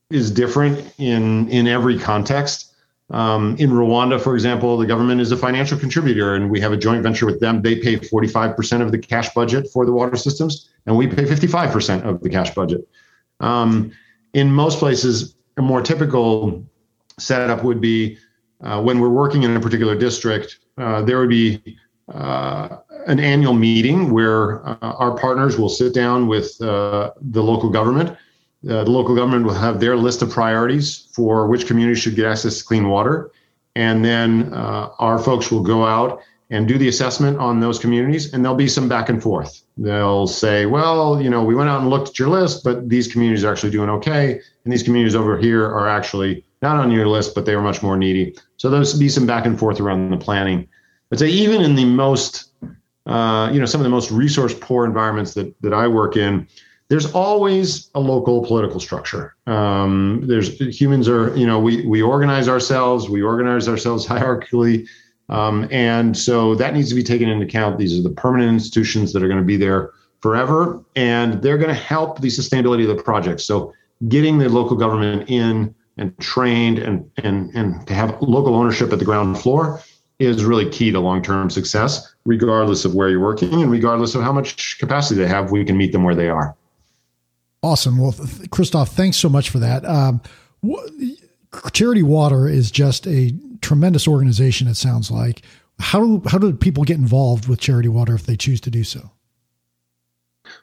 is 0.10 0.32
different 0.32 0.94
in 0.98 1.48
in 1.50 1.68
every 1.68 1.98
context. 1.98 2.74
Um, 3.12 3.56
in 3.58 3.72
Rwanda, 3.72 4.22
for 4.22 4.36
example, 4.36 4.78
the 4.78 4.86
government 4.86 5.22
is 5.22 5.32
a 5.32 5.38
financial 5.38 5.78
contributor, 5.78 6.36
and 6.36 6.50
we 6.50 6.60
have 6.60 6.72
a 6.72 6.78
joint 6.78 7.02
venture 7.02 7.26
with 7.26 7.40
them. 7.40 7.62
They 7.62 7.76
pay 7.76 7.98
45% 7.98 8.82
of 8.82 8.92
the 8.92 9.00
cash 9.00 9.34
budget 9.34 9.68
for 9.72 9.86
the 9.86 9.92
water 9.92 10.16
systems, 10.16 10.70
and 10.86 10.96
we 10.96 11.08
pay 11.08 11.24
55% 11.24 12.04
of 12.04 12.22
the 12.22 12.30
cash 12.30 12.54
budget. 12.54 12.88
Um, 13.40 13.92
in 14.34 14.52
most 14.52 14.78
places, 14.78 15.36
a 15.58 15.62
more 15.64 15.82
typical 15.82 16.64
setup 17.18 17.64
would 17.64 17.82
be 17.82 18.20
uh, 18.62 18.82
when 18.82 19.00
we're 19.00 19.10
working 19.10 19.44
in 19.44 19.56
a 19.56 19.60
particular 19.60 19.98
district, 19.98 20.60
uh, 20.78 21.02
there 21.02 21.20
would 21.20 21.30
be 21.30 21.78
uh, 22.14 22.78
an 23.08 23.20
annual 23.20 23.54
meeting 23.54 24.12
where 24.12 24.66
uh, 24.68 24.76
our 24.82 25.18
partners 25.18 25.58
will 25.58 25.70
sit 25.70 25.94
down 25.94 26.28
with 26.28 26.60
uh, 26.62 27.12
the 27.22 27.42
local 27.42 27.70
government. 27.70 28.10
Uh, 28.70 28.84
the 28.84 28.92
local 28.92 29.16
government 29.16 29.46
will 29.46 29.54
have 29.54 29.80
their 29.80 29.96
list 29.96 30.22
of 30.22 30.30
priorities 30.30 31.08
for 31.14 31.48
which 31.48 31.66
communities 31.68 32.02
should 32.02 32.16
get 32.16 32.26
access 32.26 32.60
to 32.60 32.66
clean 32.66 32.90
water. 32.90 33.32
And 33.76 34.04
then 34.04 34.54
our 34.54 35.20
folks 35.20 35.52
will 35.52 35.64
go 35.64 35.86
out 35.86 36.22
and 36.50 36.68
do 36.68 36.78
the 36.78 36.88
assessment 36.88 37.38
on 37.38 37.60
those 37.60 37.78
communities, 37.78 38.34
and 38.34 38.44
there'll 38.44 38.58
be 38.58 38.68
some 38.68 38.90
back 38.90 39.08
and 39.08 39.22
forth. 39.22 39.62
They'll 39.78 40.28
say, 40.28 40.66
well, 40.66 41.22
you 41.22 41.30
know, 41.30 41.44
we 41.44 41.54
went 41.54 41.70
out 41.70 41.82
and 41.82 41.90
looked 41.90 42.10
at 42.10 42.20
your 42.20 42.28
list, 42.28 42.64
but 42.64 42.90
these 42.90 43.08
communities 43.08 43.44
are 43.44 43.52
actually 43.52 43.72
doing 43.72 43.90
okay. 43.90 44.42
And 44.64 44.74
these 44.74 44.84
communities 44.84 45.16
over 45.16 45.38
here 45.38 45.64
are 45.64 45.88
actually 45.88 46.44
not 46.62 46.78
on 46.78 46.92
your 46.92 47.08
list, 47.08 47.36
but 47.36 47.46
they 47.46 47.56
were 47.56 47.62
much 47.62 47.82
more 47.82 47.98
needy. 47.98 48.36
So 48.58 48.70
there's 48.70 48.98
be 48.98 49.10
some 49.10 49.26
back 49.26 49.46
and 49.46 49.58
forth 49.58 49.80
around 49.80 50.10
the 50.10 50.18
planning. 50.18 50.68
But 51.10 51.20
say 51.20 51.30
even 51.30 51.62
in 51.62 51.76
the 51.76 51.86
most, 51.86 52.52
uh, 53.06 53.50
you 53.52 53.60
know, 53.60 53.66
some 53.66 53.82
of 53.82 53.84
the 53.84 53.90
most 53.90 54.12
resource 54.12 54.54
poor 54.60 54.86
environments 54.86 55.34
that 55.34 55.54
that 55.62 55.74
I 55.74 55.88
work 55.88 56.18
in, 56.18 56.48
there's 56.90 57.12
always 57.14 57.90
a 57.96 58.00
local 58.00 58.44
political 58.46 58.80
structure. 58.80 59.36
Um, 59.48 60.24
there's 60.26 60.58
humans 60.60 61.08
are, 61.08 61.36
you 61.36 61.48
know, 61.48 61.60
we 61.60 61.86
we 61.86 62.02
organize 62.02 62.48
ourselves, 62.48 63.10
we 63.10 63.22
organize 63.22 63.68
ourselves 63.68 64.06
hierarchically. 64.08 64.88
Um, 65.30 65.68
and 65.72 66.18
so 66.18 66.56
that 66.56 66.74
needs 66.74 66.90
to 66.90 66.96
be 66.96 67.04
taken 67.04 67.30
into 67.30 67.46
account. 67.46 67.78
These 67.78 67.98
are 67.98 68.02
the 68.02 68.10
permanent 68.10 68.52
institutions 68.52 69.14
that 69.14 69.22
are 69.22 69.28
going 69.28 69.40
to 69.40 69.46
be 69.46 69.58
there 69.58 69.92
forever, 70.22 70.84
and 70.96 71.42
they're 71.42 71.58
going 71.58 71.70
to 71.70 71.82
help 71.82 72.20
the 72.20 72.30
sustainability 72.30 72.90
of 72.90 72.96
the 72.96 73.04
project. 73.04 73.42
So 73.42 73.74
getting 74.08 74.40
the 74.40 74.50
local 74.50 74.76
government 74.76 75.30
in 75.30 75.76
and 76.00 76.18
trained 76.20 76.80
and 76.80 77.10
and 77.18 77.54
and 77.54 77.86
to 77.86 77.94
have 77.94 78.20
local 78.22 78.56
ownership 78.56 78.92
at 78.92 79.00
the 79.00 79.06
ground 79.06 79.40
floor 79.40 79.82
is 80.18 80.44
really 80.44 80.70
key 80.70 80.92
to 80.92 81.00
long-term 81.00 81.50
success, 81.50 82.14
regardless 82.26 82.84
of 82.84 82.94
where 82.94 83.10
you're 83.10 83.22
working 83.22 83.62
and 83.62 83.72
regardless 83.72 84.16
of 84.16 84.22
how 84.22 84.34
much 84.34 84.78
capacity 84.80 85.22
they 85.22 85.28
have. 85.28 85.52
We 85.52 85.64
can 85.64 85.78
meet 85.78 85.94
them 85.94 86.04
where 86.04 86.16
they 86.16 86.28
are. 86.28 86.56
Awesome. 87.64 87.98
Well, 87.98 88.14
Christoph, 88.52 88.90
thanks 88.90 89.18
so 89.18 89.30
much 89.30 89.50
for 89.50 89.60
that. 89.60 89.86
Um, 89.86 90.22
Charity 91.74 92.04
Water 92.04 92.48
is 92.48 92.72
just 92.72 93.08
a 93.08 93.34
tremendous 93.62 94.08
organization. 94.08 94.68
It 94.68 94.76
sounds 94.76 95.12
like. 95.12 95.44
How 95.80 96.00
do 96.00 96.22
how 96.28 96.38
do 96.38 96.52
people 96.54 96.84
get 96.84 96.98
involved 96.98 97.48
with 97.48 97.60
Charity 97.60 97.88
Water 97.88 98.14
if 98.14 98.26
they 98.26 98.36
choose 98.36 98.60
to 98.62 98.70
do 98.70 98.84
so? 98.84 99.12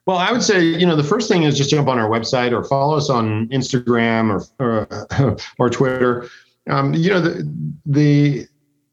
Well, 0.07 0.19
I 0.19 0.31
would 0.31 0.43
say 0.43 0.63
you 0.63 0.87
know 0.87 0.97
the 0.97 1.05
first 1.05 1.29
thing 1.29 1.43
is 1.43 1.57
just 1.57 1.71
jump 1.71 1.89
on 1.89 1.99
our 1.99 2.09
website 2.09 2.53
or 2.53 2.63
follow 2.65 2.97
us 2.97 3.11
on 3.11 3.49
Instagram 3.49 4.41
or 4.59 4.87
or, 5.21 5.37
or 5.59 5.71
Twitter. 5.71 6.29
Um, 6.69 6.95
you 6.95 7.11
know 7.11 7.21
the 7.21 7.53
the 7.85 8.47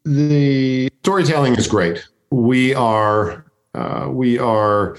the 0.06 0.90
storytelling 1.04 1.56
is 1.56 1.68
great. 1.68 2.08
We 2.32 2.74
are 2.74 3.46
uh, 3.76 4.08
we 4.10 4.40
are 4.40 4.98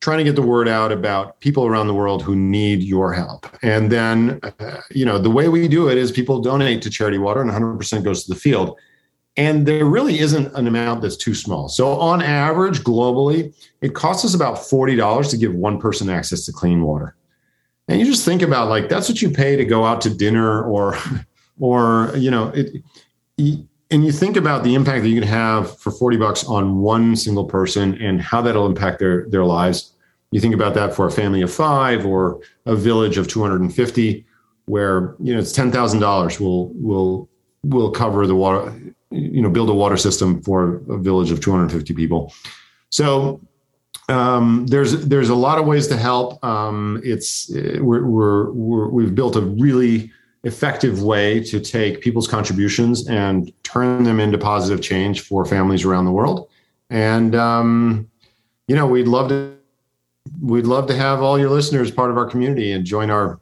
trying 0.00 0.18
to 0.18 0.24
get 0.24 0.36
the 0.36 0.42
word 0.42 0.68
out 0.68 0.92
about 0.92 1.40
people 1.40 1.64
around 1.64 1.86
the 1.86 1.94
world 1.94 2.22
who 2.22 2.36
need 2.36 2.82
your 2.82 3.14
help. 3.14 3.46
And 3.62 3.90
then, 3.90 4.38
uh, 4.42 4.82
you 4.90 5.06
know, 5.06 5.18
the 5.18 5.30
way 5.30 5.48
we 5.48 5.66
do 5.66 5.88
it 5.88 5.96
is 5.96 6.12
people 6.12 6.40
donate 6.40 6.82
to 6.82 6.90
Charity 6.90 7.16
Water 7.16 7.40
and 7.40 7.50
100% 7.50 8.04
goes 8.04 8.24
to 8.24 8.34
the 8.34 8.38
field. 8.38 8.78
And 9.36 9.66
there 9.66 9.84
really 9.84 10.20
isn't 10.20 10.54
an 10.54 10.68
amount 10.68 11.02
that's 11.02 11.16
too 11.16 11.34
small. 11.34 11.68
So, 11.68 11.98
on 11.98 12.22
average, 12.22 12.80
globally, 12.80 13.52
it 13.80 13.94
costs 13.94 14.24
us 14.24 14.34
about 14.34 14.56
$40 14.56 15.30
to 15.30 15.36
give 15.36 15.54
one 15.54 15.80
person 15.80 16.08
access 16.08 16.44
to 16.46 16.52
clean 16.52 16.82
water. 16.82 17.16
And 17.88 17.98
you 17.98 18.06
just 18.06 18.24
think 18.24 18.42
about 18.42 18.68
like 18.68 18.88
that's 18.88 19.08
what 19.08 19.20
you 19.20 19.30
pay 19.30 19.56
to 19.56 19.64
go 19.64 19.84
out 19.84 20.00
to 20.02 20.10
dinner 20.10 20.62
or, 20.62 20.96
or, 21.58 22.12
you 22.16 22.30
know, 22.30 22.48
it, 22.54 22.82
and 23.90 24.04
you 24.04 24.12
think 24.12 24.36
about 24.36 24.64
the 24.64 24.74
impact 24.74 25.02
that 25.02 25.08
you 25.08 25.20
can 25.20 25.28
have 25.28 25.78
for 25.78 25.90
40 25.90 26.16
bucks 26.16 26.44
on 26.44 26.78
one 26.78 27.16
single 27.16 27.44
person 27.44 28.00
and 28.00 28.22
how 28.22 28.40
that'll 28.40 28.66
impact 28.66 29.00
their 29.00 29.28
their 29.28 29.44
lives 29.44 29.94
you 30.34 30.40
think 30.40 30.52
about 30.52 30.74
that 30.74 30.96
for 30.96 31.06
a 31.06 31.12
family 31.12 31.42
of 31.42 31.52
five 31.52 32.04
or 32.04 32.40
a 32.66 32.74
village 32.74 33.18
of 33.18 33.28
250, 33.28 34.26
where 34.64 35.14
you 35.20 35.32
know 35.32 35.38
it's 35.38 35.52
ten 35.52 35.70
thousand 35.70 36.00
dollars 36.00 36.40
will 36.40 36.70
will 36.70 37.28
will 37.62 37.92
cover 37.92 38.26
the 38.26 38.34
water, 38.34 38.74
you 39.14 39.40
know, 39.40 39.50
build 39.50 39.70
a 39.70 39.74
water 39.74 39.96
system 39.96 40.42
for 40.42 40.82
a 40.88 40.98
village 40.98 41.30
of 41.30 41.40
250 41.40 41.94
people. 41.94 42.32
So 42.90 43.40
um, 44.08 44.66
there's 44.66 45.06
there's 45.06 45.30
a 45.30 45.34
lot 45.34 45.58
of 45.58 45.66
ways 45.66 45.88
to 45.88 45.96
help. 45.96 46.44
Um, 46.44 47.00
it's 47.04 47.50
we're, 47.50 48.06
we're, 48.06 48.50
we're 48.50 48.88
we've 48.88 49.14
built 49.14 49.36
a 49.36 49.40
really 49.40 50.10
effective 50.44 51.02
way 51.02 51.42
to 51.42 51.58
take 51.58 52.02
people's 52.02 52.28
contributions 52.28 53.08
and 53.08 53.50
turn 53.62 54.04
them 54.04 54.20
into 54.20 54.36
positive 54.36 54.82
change 54.82 55.22
for 55.22 55.46
families 55.46 55.84
around 55.84 56.04
the 56.04 56.12
world. 56.12 56.48
And 56.90 57.34
um, 57.34 58.10
you 58.68 58.76
know, 58.76 58.86
we'd 58.86 59.08
love 59.08 59.28
to 59.30 59.56
we'd 60.40 60.66
love 60.66 60.86
to 60.88 60.96
have 60.96 61.22
all 61.22 61.38
your 61.38 61.50
listeners 61.50 61.90
part 61.90 62.10
of 62.10 62.16
our 62.16 62.26
community 62.26 62.72
and 62.72 62.84
join 62.84 63.10
our 63.10 63.40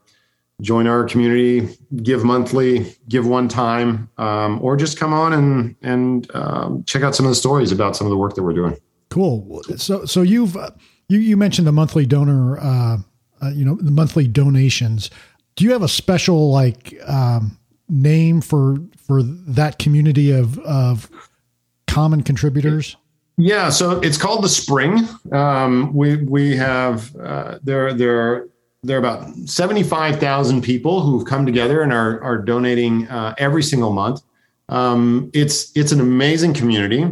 join 0.63 0.87
our 0.87 1.05
community 1.05 1.69
give 2.03 2.25
monthly 2.25 2.97
give 3.09 3.27
one 3.27 3.49
time 3.49 4.09
um, 4.17 4.59
or 4.63 4.77
just 4.77 4.99
come 4.99 5.13
on 5.13 5.33
and 5.33 5.77
and 5.83 6.35
um, 6.35 6.83
check 6.85 7.03
out 7.03 7.15
some 7.15 7.27
of 7.27 7.31
the 7.31 7.37
stories 7.37 7.73
about 7.73 7.97
some 7.97 8.07
of 8.07 8.11
the 8.11 8.17
work 8.17 8.35
that 8.35 8.43
we're 8.43 8.55
doing. 8.55 8.77
Cool. 9.11 9.63
So 9.77 10.07
so 10.07 10.23
you've 10.23 10.57
uh, 10.57 10.71
you 11.09 11.19
you 11.19 11.37
mentioned 11.37 11.67
the 11.67 11.73
monthly 11.73 12.07
donor 12.07 12.59
uh, 12.59 12.99
uh, 13.43 13.51
you 13.51 13.65
know 13.65 13.75
the 13.75 13.91
monthly 13.91 14.27
donations. 14.27 15.11
Do 15.57 15.65
you 15.65 15.73
have 15.73 15.83
a 15.83 15.89
special 15.89 16.51
like 16.51 16.95
um, 17.07 17.59
name 17.89 18.41
for 18.41 18.79
for 18.97 19.23
that 19.23 19.79
community 19.79 20.31
of 20.31 20.59
of 20.61 21.11
common 21.87 22.23
contributors? 22.23 22.97
Yeah, 23.39 23.71
so 23.71 23.99
it's 24.01 24.19
called 24.19 24.45
the 24.45 24.49
Spring. 24.49 25.09
Um, 25.33 25.93
we 25.93 26.17
we 26.17 26.57
have 26.57 27.15
uh, 27.17 27.59
there 27.63 27.93
there 27.93 28.47
there 28.83 28.97
are 28.97 29.01
about 29.01 29.33
seventy 29.47 29.83
five 29.83 30.19
thousand 30.19 30.63
people 30.63 31.03
who've 31.03 31.25
come 31.25 31.47
together 31.47 31.83
and 31.83 31.93
are 31.93 32.21
are 32.23 32.39
donating 32.39 33.07
uh, 33.09 33.35
every 33.39 33.63
single 33.63 33.93
month. 33.93 34.23
Um, 34.69 35.31
it's 35.33 35.71
it's 35.77 35.93
an 35.93 36.01
amazing 36.01 36.55
community. 36.55 37.07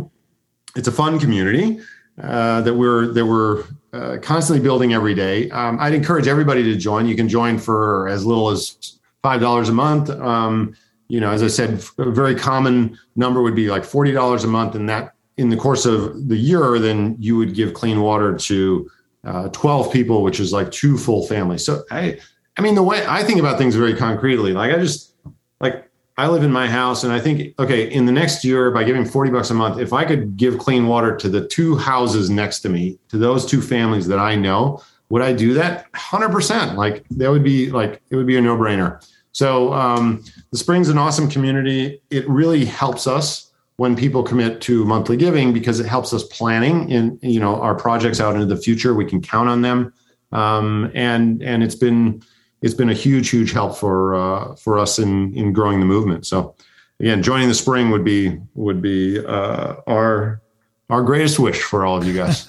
It's 0.76 0.88
a 0.88 0.92
fun 0.92 1.18
community 1.20 1.80
uh, 2.22 2.62
that 2.62 2.74
we're 2.74 3.12
that 3.12 3.24
we're 3.24 3.64
uh, 3.92 4.18
constantly 4.20 4.62
building 4.62 4.94
every 4.94 5.14
day. 5.14 5.48
Um, 5.50 5.78
I'd 5.80 5.94
encourage 5.94 6.26
everybody 6.26 6.64
to 6.64 6.76
join. 6.76 7.06
You 7.06 7.16
can 7.16 7.28
join 7.28 7.58
for 7.58 8.08
as 8.08 8.26
little 8.26 8.48
as 8.48 8.98
five 9.22 9.40
dollars 9.40 9.68
a 9.68 9.72
month. 9.72 10.10
Um, 10.10 10.74
you 11.08 11.20
know, 11.20 11.30
as 11.30 11.42
I 11.42 11.48
said, 11.48 11.84
a 11.98 12.10
very 12.10 12.34
common 12.34 12.98
number 13.14 13.42
would 13.42 13.54
be 13.54 13.68
like 13.68 13.84
forty 13.84 14.10
dollars 14.10 14.42
a 14.42 14.48
month, 14.48 14.74
and 14.74 14.88
that 14.88 15.14
in 15.36 15.50
the 15.50 15.56
course 15.56 15.86
of 15.86 16.28
the 16.28 16.36
year, 16.36 16.80
then 16.80 17.16
you 17.20 17.36
would 17.36 17.54
give 17.54 17.74
clean 17.74 18.00
water 18.00 18.36
to 18.36 18.90
uh, 19.24 19.48
12 19.48 19.92
people, 19.92 20.22
which 20.22 20.40
is 20.40 20.52
like 20.52 20.70
two 20.70 20.96
full 20.96 21.26
families. 21.26 21.64
So 21.64 21.82
I, 21.90 22.18
I 22.56 22.62
mean, 22.62 22.74
the 22.74 22.82
way 22.82 23.04
I 23.06 23.22
think 23.22 23.38
about 23.38 23.58
things 23.58 23.74
very 23.74 23.94
concretely, 23.94 24.52
like 24.52 24.72
I 24.72 24.78
just 24.78 25.14
like 25.60 25.90
I 26.16 26.28
live 26.28 26.42
in 26.42 26.52
my 26.52 26.66
house 26.66 27.04
and 27.04 27.12
I 27.12 27.20
think, 27.20 27.54
okay, 27.58 27.90
in 27.90 28.04
the 28.04 28.12
next 28.12 28.44
year, 28.44 28.70
by 28.70 28.84
giving 28.84 29.04
40 29.04 29.30
bucks 29.30 29.50
a 29.50 29.54
month, 29.54 29.78
if 29.78 29.92
I 29.92 30.04
could 30.04 30.36
give 30.36 30.58
clean 30.58 30.86
water 30.86 31.16
to 31.16 31.28
the 31.28 31.46
two 31.48 31.76
houses 31.76 32.28
next 32.28 32.60
to 32.60 32.68
me, 32.68 32.98
to 33.08 33.16
those 33.16 33.46
two 33.46 33.62
families 33.62 34.06
that 34.08 34.18
I 34.18 34.34
know, 34.34 34.82
would 35.08 35.22
I 35.22 35.32
do 35.32 35.54
that? 35.54 35.90
100%. 35.92 36.74
Like 36.74 37.06
that 37.12 37.30
would 37.30 37.42
be 37.42 37.70
like, 37.70 38.02
it 38.10 38.16
would 38.16 38.26
be 38.26 38.36
a 38.36 38.40
no 38.40 38.56
brainer. 38.56 39.02
So 39.32 39.72
um, 39.72 40.22
the 40.50 40.58
Spring's 40.58 40.88
an 40.88 40.98
awesome 40.98 41.30
community. 41.30 42.02
It 42.10 42.28
really 42.28 42.64
helps 42.64 43.06
us 43.06 43.49
when 43.80 43.96
people 43.96 44.22
commit 44.22 44.60
to 44.60 44.84
monthly 44.84 45.16
giving 45.16 45.54
because 45.54 45.80
it 45.80 45.86
helps 45.86 46.12
us 46.12 46.22
planning 46.24 46.90
in 46.90 47.18
you 47.22 47.40
know 47.40 47.58
our 47.62 47.74
projects 47.74 48.20
out 48.20 48.34
into 48.34 48.44
the 48.44 48.60
future. 48.60 48.92
We 48.92 49.06
can 49.06 49.22
count 49.22 49.48
on 49.48 49.62
them. 49.62 49.90
Um, 50.32 50.92
and 50.94 51.42
and 51.42 51.62
it's 51.62 51.76
been 51.76 52.22
it's 52.60 52.74
been 52.74 52.90
a 52.90 52.94
huge 52.94 53.30
huge 53.30 53.52
help 53.52 53.78
for 53.78 54.14
uh, 54.14 54.54
for 54.56 54.78
us 54.78 54.98
in 54.98 55.34
in 55.34 55.54
growing 55.54 55.80
the 55.80 55.86
movement. 55.86 56.26
So 56.26 56.54
again 57.00 57.22
joining 57.22 57.48
the 57.48 57.54
spring 57.54 57.88
would 57.88 58.04
be 58.04 58.38
would 58.52 58.82
be 58.82 59.18
uh, 59.24 59.76
our 59.86 60.42
our 60.90 61.02
greatest 61.02 61.38
wish 61.38 61.62
for 61.62 61.86
all 61.86 61.96
of 61.96 62.06
you 62.06 62.12
guys. 62.12 62.46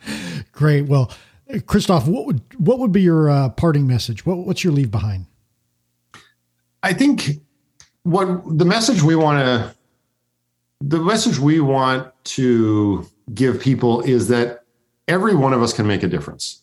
Great. 0.52 0.82
Well 0.82 1.10
christoph 1.66 2.08
what 2.08 2.26
would 2.26 2.42
what 2.58 2.80
would 2.80 2.92
be 2.92 3.00
your 3.00 3.30
uh, 3.30 3.48
parting 3.48 3.86
message? 3.86 4.26
What, 4.26 4.38
what's 4.38 4.62
your 4.62 4.74
leave 4.74 4.90
behind? 4.90 5.24
I 6.82 6.92
think 6.92 7.30
what 8.02 8.58
the 8.58 8.66
message 8.66 9.00
we 9.00 9.16
want 9.16 9.38
to 9.38 9.75
the 10.80 11.00
message 11.00 11.38
we 11.38 11.60
want 11.60 12.12
to 12.24 13.06
give 13.32 13.60
people 13.60 14.02
is 14.02 14.28
that 14.28 14.64
every 15.08 15.34
one 15.34 15.52
of 15.52 15.62
us 15.62 15.72
can 15.72 15.86
make 15.86 16.02
a 16.02 16.08
difference. 16.08 16.62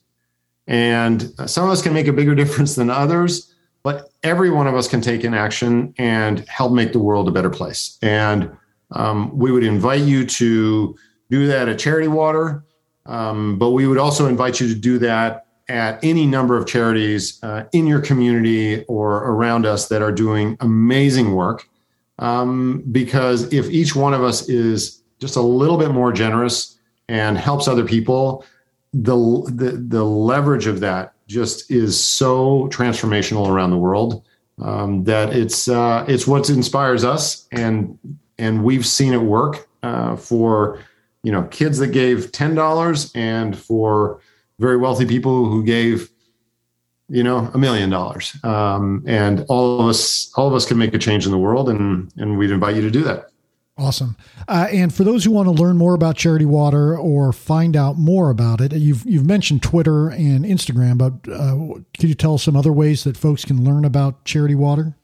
And 0.67 1.33
some 1.45 1.65
of 1.65 1.71
us 1.71 1.81
can 1.81 1.93
make 1.93 2.07
a 2.07 2.13
bigger 2.13 2.35
difference 2.43 2.75
than 2.75 2.89
others, 2.89 3.53
but 3.83 4.09
every 4.23 4.49
one 4.49 4.67
of 4.67 4.75
us 4.75 4.87
can 4.87 5.01
take 5.01 5.23
an 5.23 5.33
action 5.33 5.93
and 5.97 6.47
help 6.47 6.71
make 6.71 6.93
the 6.93 6.99
world 6.99 7.27
a 7.27 7.31
better 7.31 7.49
place. 7.49 7.97
And 8.01 8.55
um, 8.91 9.37
we 9.37 9.51
would 9.51 9.63
invite 9.63 10.01
you 10.01 10.25
to 10.25 10.95
do 11.29 11.47
that 11.47 11.67
at 11.67 11.79
Charity 11.79 12.07
Water, 12.07 12.63
um, 13.05 13.57
but 13.57 13.71
we 13.71 13.87
would 13.87 13.97
also 13.97 14.27
invite 14.27 14.59
you 14.59 14.67
to 14.67 14.75
do 14.75 14.99
that 14.99 15.47
at 15.67 16.01
any 16.03 16.25
number 16.25 16.55
of 16.55 16.67
charities 16.67 17.41
uh, 17.43 17.63
in 17.71 17.87
your 17.87 18.01
community 18.01 18.83
or 18.85 19.23
around 19.23 19.65
us 19.65 19.87
that 19.87 20.01
are 20.01 20.11
doing 20.11 20.55
amazing 20.59 21.33
work 21.33 21.67
um, 22.19 22.83
because 22.91 23.51
if 23.53 23.69
each 23.69 23.95
one 23.95 24.13
of 24.13 24.23
us 24.23 24.49
is 24.49 25.01
just 25.19 25.35
a 25.35 25.41
little 25.41 25.77
bit 25.77 25.91
more 25.91 26.11
generous 26.11 26.77
and 27.09 27.37
helps 27.37 27.67
other 27.67 27.85
people, 27.85 28.45
the, 28.93 29.15
the, 29.53 29.71
the 29.71 30.03
leverage 30.03 30.67
of 30.67 30.79
that 30.81 31.13
just 31.27 31.71
is 31.71 32.01
so 32.01 32.67
transformational 32.69 33.49
around 33.49 33.71
the 33.71 33.77
world 33.77 34.23
um, 34.61 35.03
that 35.05 35.33
it's 35.35 35.67
uh, 35.67 36.05
it's 36.07 36.27
what 36.27 36.49
inspires 36.49 37.03
us, 37.03 37.47
and 37.51 37.97
and 38.37 38.63
we've 38.63 38.85
seen 38.85 39.13
it 39.13 39.21
work 39.21 39.67
uh, 39.81 40.15
for 40.15 40.79
you 41.23 41.31
know 41.31 41.43
kids 41.43 41.79
that 41.79 41.87
gave 41.87 42.31
ten 42.31 42.55
dollars 42.55 43.11
and 43.15 43.57
for 43.57 44.21
very 44.59 44.77
wealthy 44.77 45.05
people 45.05 45.45
who 45.45 45.63
gave 45.63 46.09
you 47.13 47.23
know 47.23 47.49
a 47.53 47.57
million 47.57 47.89
dollars 47.91 48.35
um, 48.43 49.03
and 49.05 49.45
all 49.47 49.79
of 49.79 49.87
us 49.87 50.31
all 50.35 50.47
of 50.47 50.53
us 50.53 50.65
can 50.65 50.77
make 50.77 50.93
a 50.93 50.97
change 50.97 51.25
in 51.25 51.31
the 51.31 51.37
world 51.37 51.69
and 51.69 52.11
and 52.17 52.37
we'd 52.37 52.49
invite 52.49 52.75
you 52.75 52.81
to 52.81 52.89
do 52.89 53.03
that 53.03 53.27
awesome 53.77 54.17
uh, 54.47 54.67
and 54.71 54.93
for 54.93 55.03
those 55.03 55.23
who 55.23 55.31
want 55.31 55.47
to 55.47 55.51
learn 55.51 55.77
more 55.77 55.93
about 55.93 56.15
charity 56.17 56.45
water 56.45 56.97
or 56.97 57.31
find 57.31 57.75
out 57.75 57.97
more 57.97 58.31
about 58.31 58.59
it 58.59 58.73
you've 58.73 59.05
you've 59.05 59.25
mentioned 59.25 59.61
twitter 59.61 60.09
and 60.09 60.43
instagram 60.43 60.97
but 60.97 61.13
uh, 61.31 61.79
could 61.99 62.09
you 62.09 62.15
tell 62.15 62.33
us 62.33 62.43
some 62.43 62.55
other 62.55 62.73
ways 62.73 63.03
that 63.03 63.15
folks 63.15 63.45
can 63.45 63.63
learn 63.63 63.85
about 63.85 64.25
charity 64.25 64.55
water 64.55 64.95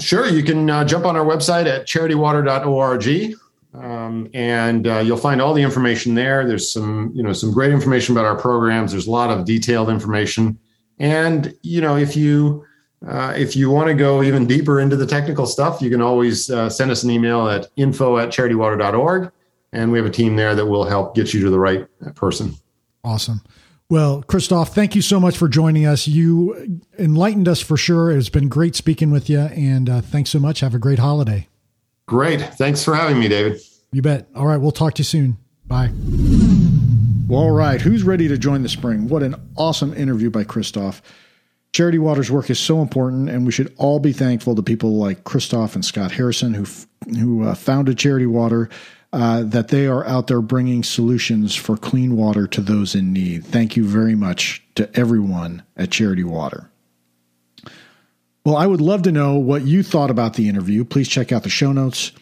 sure 0.00 0.26
you 0.26 0.42
can 0.42 0.68
uh, 0.68 0.84
jump 0.84 1.06
on 1.06 1.16
our 1.16 1.24
website 1.24 1.66
at 1.66 1.86
charitywater.org 1.86 3.36
Um, 3.74 4.28
and 4.34 4.86
uh, 4.86 4.98
you'll 4.98 5.16
find 5.16 5.40
all 5.40 5.54
the 5.54 5.62
information 5.62 6.14
there. 6.14 6.46
There's 6.46 6.70
some, 6.70 7.10
you 7.14 7.22
know, 7.22 7.32
some 7.32 7.50
great 7.54 7.72
information 7.72 8.14
about 8.14 8.26
our 8.26 8.36
programs. 8.36 8.92
There's 8.92 9.06
a 9.06 9.10
lot 9.10 9.30
of 9.30 9.46
detailed 9.46 9.88
information. 9.88 10.58
And 11.02 11.52
you 11.62 11.80
know, 11.80 11.96
if 11.96 12.16
you 12.16 12.64
uh, 13.06 13.34
if 13.36 13.56
you 13.56 13.68
want 13.70 13.88
to 13.88 13.94
go 13.94 14.22
even 14.22 14.46
deeper 14.46 14.80
into 14.80 14.96
the 14.96 15.06
technical 15.06 15.46
stuff, 15.46 15.82
you 15.82 15.90
can 15.90 16.00
always 16.00 16.48
uh, 16.48 16.70
send 16.70 16.92
us 16.92 17.02
an 17.02 17.10
email 17.10 17.48
at 17.48 17.66
info 17.76 18.18
at 18.18 18.28
charitywater.org. 18.28 19.30
And 19.72 19.90
we 19.90 19.98
have 19.98 20.06
a 20.06 20.10
team 20.10 20.36
there 20.36 20.54
that 20.54 20.66
will 20.66 20.84
help 20.84 21.16
get 21.16 21.34
you 21.34 21.42
to 21.42 21.50
the 21.50 21.58
right 21.58 21.86
person. 22.14 22.54
Awesome. 23.02 23.42
Well, 23.88 24.22
Christoph, 24.22 24.74
thank 24.74 24.94
you 24.94 25.02
so 25.02 25.18
much 25.18 25.36
for 25.36 25.48
joining 25.48 25.86
us. 25.86 26.06
You 26.06 26.80
enlightened 26.98 27.48
us 27.48 27.60
for 27.60 27.76
sure. 27.76 28.10
It's 28.10 28.28
been 28.28 28.48
great 28.48 28.76
speaking 28.76 29.10
with 29.10 29.28
you. 29.28 29.40
And 29.40 29.90
uh, 29.90 30.00
thanks 30.02 30.30
so 30.30 30.38
much. 30.38 30.60
Have 30.60 30.74
a 30.74 30.78
great 30.78 31.00
holiday. 31.00 31.48
Great. 32.06 32.40
Thanks 32.40 32.84
for 32.84 32.94
having 32.94 33.18
me, 33.18 33.28
David. 33.28 33.60
You 33.90 34.02
bet. 34.02 34.28
All 34.36 34.46
right. 34.46 34.58
We'll 34.58 34.70
talk 34.70 34.94
to 34.94 35.00
you 35.00 35.04
soon. 35.04 35.38
Bye. 35.66 35.90
All 37.30 37.50
right. 37.50 37.80
Who's 37.80 38.02
ready 38.02 38.28
to 38.28 38.36
join 38.36 38.62
the 38.62 38.68
spring? 38.68 39.08
What 39.08 39.22
an 39.22 39.36
awesome 39.56 39.94
interview 39.94 40.30
by 40.30 40.44
Christoph. 40.44 41.00
Charity 41.72 41.98
Water's 41.98 42.30
work 42.30 42.50
is 42.50 42.58
so 42.58 42.82
important, 42.82 43.30
and 43.30 43.46
we 43.46 43.52
should 43.52 43.72
all 43.78 43.98
be 43.98 44.12
thankful 44.12 44.54
to 44.54 44.62
people 44.62 44.96
like 44.96 45.24
Christoph 45.24 45.74
and 45.74 45.84
Scott 45.84 46.12
Harrison, 46.12 46.52
who 46.52 46.66
who 47.18 47.44
uh, 47.44 47.54
founded 47.54 47.96
Charity 47.96 48.26
Water, 48.26 48.68
uh, 49.12 49.42
that 49.44 49.68
they 49.68 49.86
are 49.86 50.06
out 50.06 50.26
there 50.26 50.42
bringing 50.42 50.82
solutions 50.82 51.54
for 51.54 51.76
clean 51.76 52.16
water 52.16 52.46
to 52.46 52.60
those 52.60 52.94
in 52.94 53.12
need. 53.12 53.44
Thank 53.44 53.76
you 53.76 53.84
very 53.84 54.14
much 54.14 54.62
to 54.74 54.94
everyone 54.98 55.62
at 55.76 55.90
Charity 55.90 56.24
Water. 56.24 56.70
Well, 58.44 58.56
I 58.56 58.66
would 58.66 58.80
love 58.80 59.02
to 59.02 59.12
know 59.12 59.36
what 59.36 59.62
you 59.62 59.82
thought 59.82 60.10
about 60.10 60.34
the 60.34 60.48
interview. 60.48 60.84
Please 60.84 61.08
check 61.08 61.32
out 61.32 61.44
the 61.44 61.48
show 61.48 61.72
notes 61.72 62.12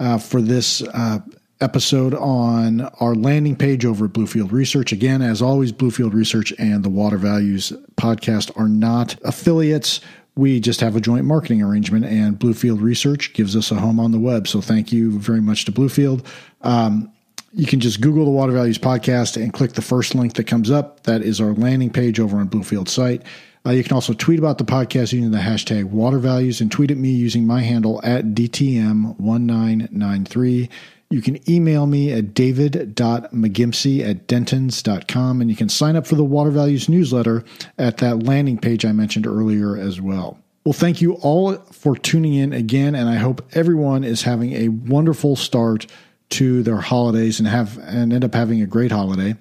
uh, 0.00 0.18
for 0.18 0.40
this 0.40 0.82
uh, 0.82 1.20
episode 1.60 2.14
on 2.14 2.82
our 3.00 3.14
landing 3.14 3.56
page 3.56 3.84
over 3.84 4.06
at 4.06 4.12
Bluefield 4.12 4.52
Research. 4.52 4.92
Again, 4.92 5.22
as 5.22 5.42
always, 5.42 5.72
Bluefield 5.72 6.12
Research 6.12 6.52
and 6.58 6.84
the 6.84 6.88
Water 6.88 7.18
Values 7.18 7.72
podcast 7.96 8.56
are 8.58 8.68
not 8.68 9.16
affiliates. 9.24 10.00
We 10.36 10.60
just 10.60 10.80
have 10.80 10.94
a 10.94 11.00
joint 11.00 11.24
marketing 11.24 11.62
arrangement, 11.62 12.04
and 12.04 12.38
Bluefield 12.38 12.80
Research 12.80 13.32
gives 13.32 13.56
us 13.56 13.72
a 13.72 13.74
home 13.74 13.98
on 13.98 14.12
the 14.12 14.20
web. 14.20 14.46
So 14.46 14.60
thank 14.60 14.92
you 14.92 15.18
very 15.18 15.40
much 15.40 15.64
to 15.64 15.72
Bluefield. 15.72 16.24
Um, 16.62 17.12
you 17.52 17.66
can 17.66 17.80
just 17.80 18.00
Google 18.00 18.24
the 18.24 18.30
Water 18.30 18.52
Values 18.52 18.78
podcast 18.78 19.42
and 19.42 19.52
click 19.52 19.72
the 19.72 19.82
first 19.82 20.14
link 20.14 20.34
that 20.34 20.44
comes 20.44 20.70
up. 20.70 21.02
That 21.04 21.22
is 21.22 21.40
our 21.40 21.54
landing 21.54 21.90
page 21.90 22.20
over 22.20 22.36
on 22.36 22.48
Bluefield 22.48 22.88
site. 22.88 23.22
Uh, 23.66 23.70
you 23.70 23.82
can 23.82 23.94
also 23.94 24.12
tweet 24.12 24.38
about 24.38 24.58
the 24.58 24.64
podcast 24.64 25.12
using 25.12 25.32
the 25.32 25.38
hashtag 25.38 25.84
water 25.84 26.18
values 26.18 26.60
and 26.60 26.70
tweet 26.70 26.90
at 26.90 26.96
me 26.96 27.10
using 27.10 27.46
my 27.46 27.60
handle 27.60 28.00
at 28.04 28.26
DTM1993. 28.26 30.68
You 31.10 31.22
can 31.22 31.50
email 31.50 31.86
me 31.86 32.12
at 32.12 32.34
david.mcgimpsey 32.34 34.06
at 34.06 34.26
dentons.com, 34.26 35.40
and 35.40 35.48
you 35.48 35.56
can 35.56 35.70
sign 35.70 35.96
up 35.96 36.06
for 36.06 36.16
the 36.16 36.24
Water 36.24 36.50
Values 36.50 36.86
newsletter 36.88 37.44
at 37.78 37.96
that 37.98 38.24
landing 38.24 38.58
page 38.58 38.84
I 38.84 38.92
mentioned 38.92 39.26
earlier 39.26 39.74
as 39.76 40.02
well. 40.02 40.38
Well, 40.66 40.74
thank 40.74 41.00
you 41.00 41.14
all 41.14 41.56
for 41.56 41.96
tuning 41.96 42.34
in 42.34 42.52
again, 42.52 42.94
and 42.94 43.08
I 43.08 43.14
hope 43.14 43.40
everyone 43.54 44.04
is 44.04 44.22
having 44.22 44.52
a 44.52 44.68
wonderful 44.68 45.34
start 45.34 45.86
to 46.30 46.62
their 46.62 46.76
holidays 46.76 47.38
and 47.38 47.48
have 47.48 47.78
and 47.78 48.12
end 48.12 48.22
up 48.22 48.34
having 48.34 48.60
a 48.60 48.66
great 48.66 48.92
holiday. 48.92 49.34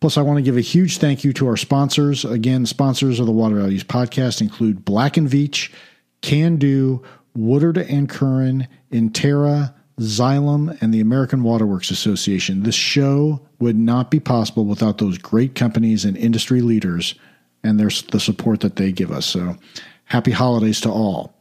Plus, 0.00 0.16
I 0.16 0.22
want 0.22 0.38
to 0.38 0.42
give 0.42 0.56
a 0.56 0.60
huge 0.60 0.98
thank 0.98 1.22
you 1.22 1.32
to 1.34 1.46
our 1.46 1.56
sponsors. 1.56 2.24
Again, 2.24 2.66
sponsors 2.66 3.20
of 3.20 3.26
the 3.26 3.32
Water 3.32 3.54
Values 3.54 3.84
podcast 3.84 4.40
include 4.40 4.84
Black 4.84 5.16
and 5.16 5.28
Veatch, 5.28 5.70
Kando, 6.20 7.04
Woodard 7.36 7.78
and 7.78 8.08
Curran, 8.08 8.66
Intera, 8.90 9.72
Xylem, 10.02 10.80
and 10.80 10.92
the 10.92 11.00
American 11.00 11.42
Waterworks 11.42 11.90
Association. 11.90 12.62
This 12.62 12.74
show 12.74 13.40
would 13.58 13.76
not 13.76 14.10
be 14.10 14.20
possible 14.20 14.64
without 14.64 14.98
those 14.98 15.18
great 15.18 15.54
companies 15.54 16.04
and 16.04 16.16
industry 16.16 16.60
leaders 16.60 17.14
and 17.62 17.78
their, 17.78 17.90
the 18.10 18.20
support 18.20 18.60
that 18.60 18.76
they 18.76 18.92
give 18.92 19.10
us. 19.10 19.26
So, 19.26 19.56
happy 20.04 20.32
holidays 20.32 20.80
to 20.82 20.90
all. 20.90 21.34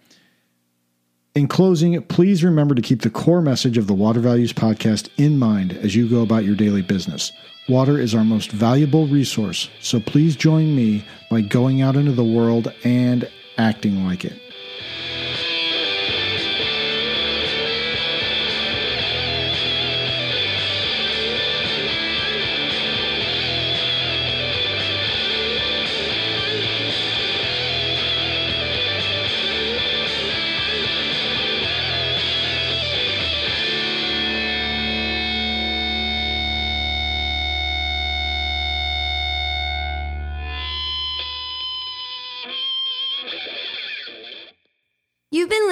In 1.33 1.47
closing, 1.47 2.01
please 2.03 2.43
remember 2.43 2.75
to 2.75 2.81
keep 2.81 3.01
the 3.01 3.09
core 3.09 3.41
message 3.41 3.77
of 3.77 3.87
the 3.87 3.93
Water 3.93 4.19
Values 4.19 4.51
podcast 4.51 5.07
in 5.17 5.39
mind 5.39 5.71
as 5.71 5.95
you 5.95 6.09
go 6.09 6.21
about 6.21 6.43
your 6.43 6.55
daily 6.55 6.81
business. 6.81 7.31
Water 7.69 7.97
is 7.97 8.13
our 8.13 8.25
most 8.25 8.51
valuable 8.51 9.07
resource, 9.07 9.69
so 9.79 10.01
please 10.01 10.35
join 10.35 10.75
me 10.75 11.05
by 11.29 11.39
going 11.39 11.81
out 11.81 11.95
into 11.95 12.11
the 12.11 12.23
world 12.23 12.73
and 12.83 13.29
acting 13.57 14.05
like 14.05 14.25
it. 14.25 14.40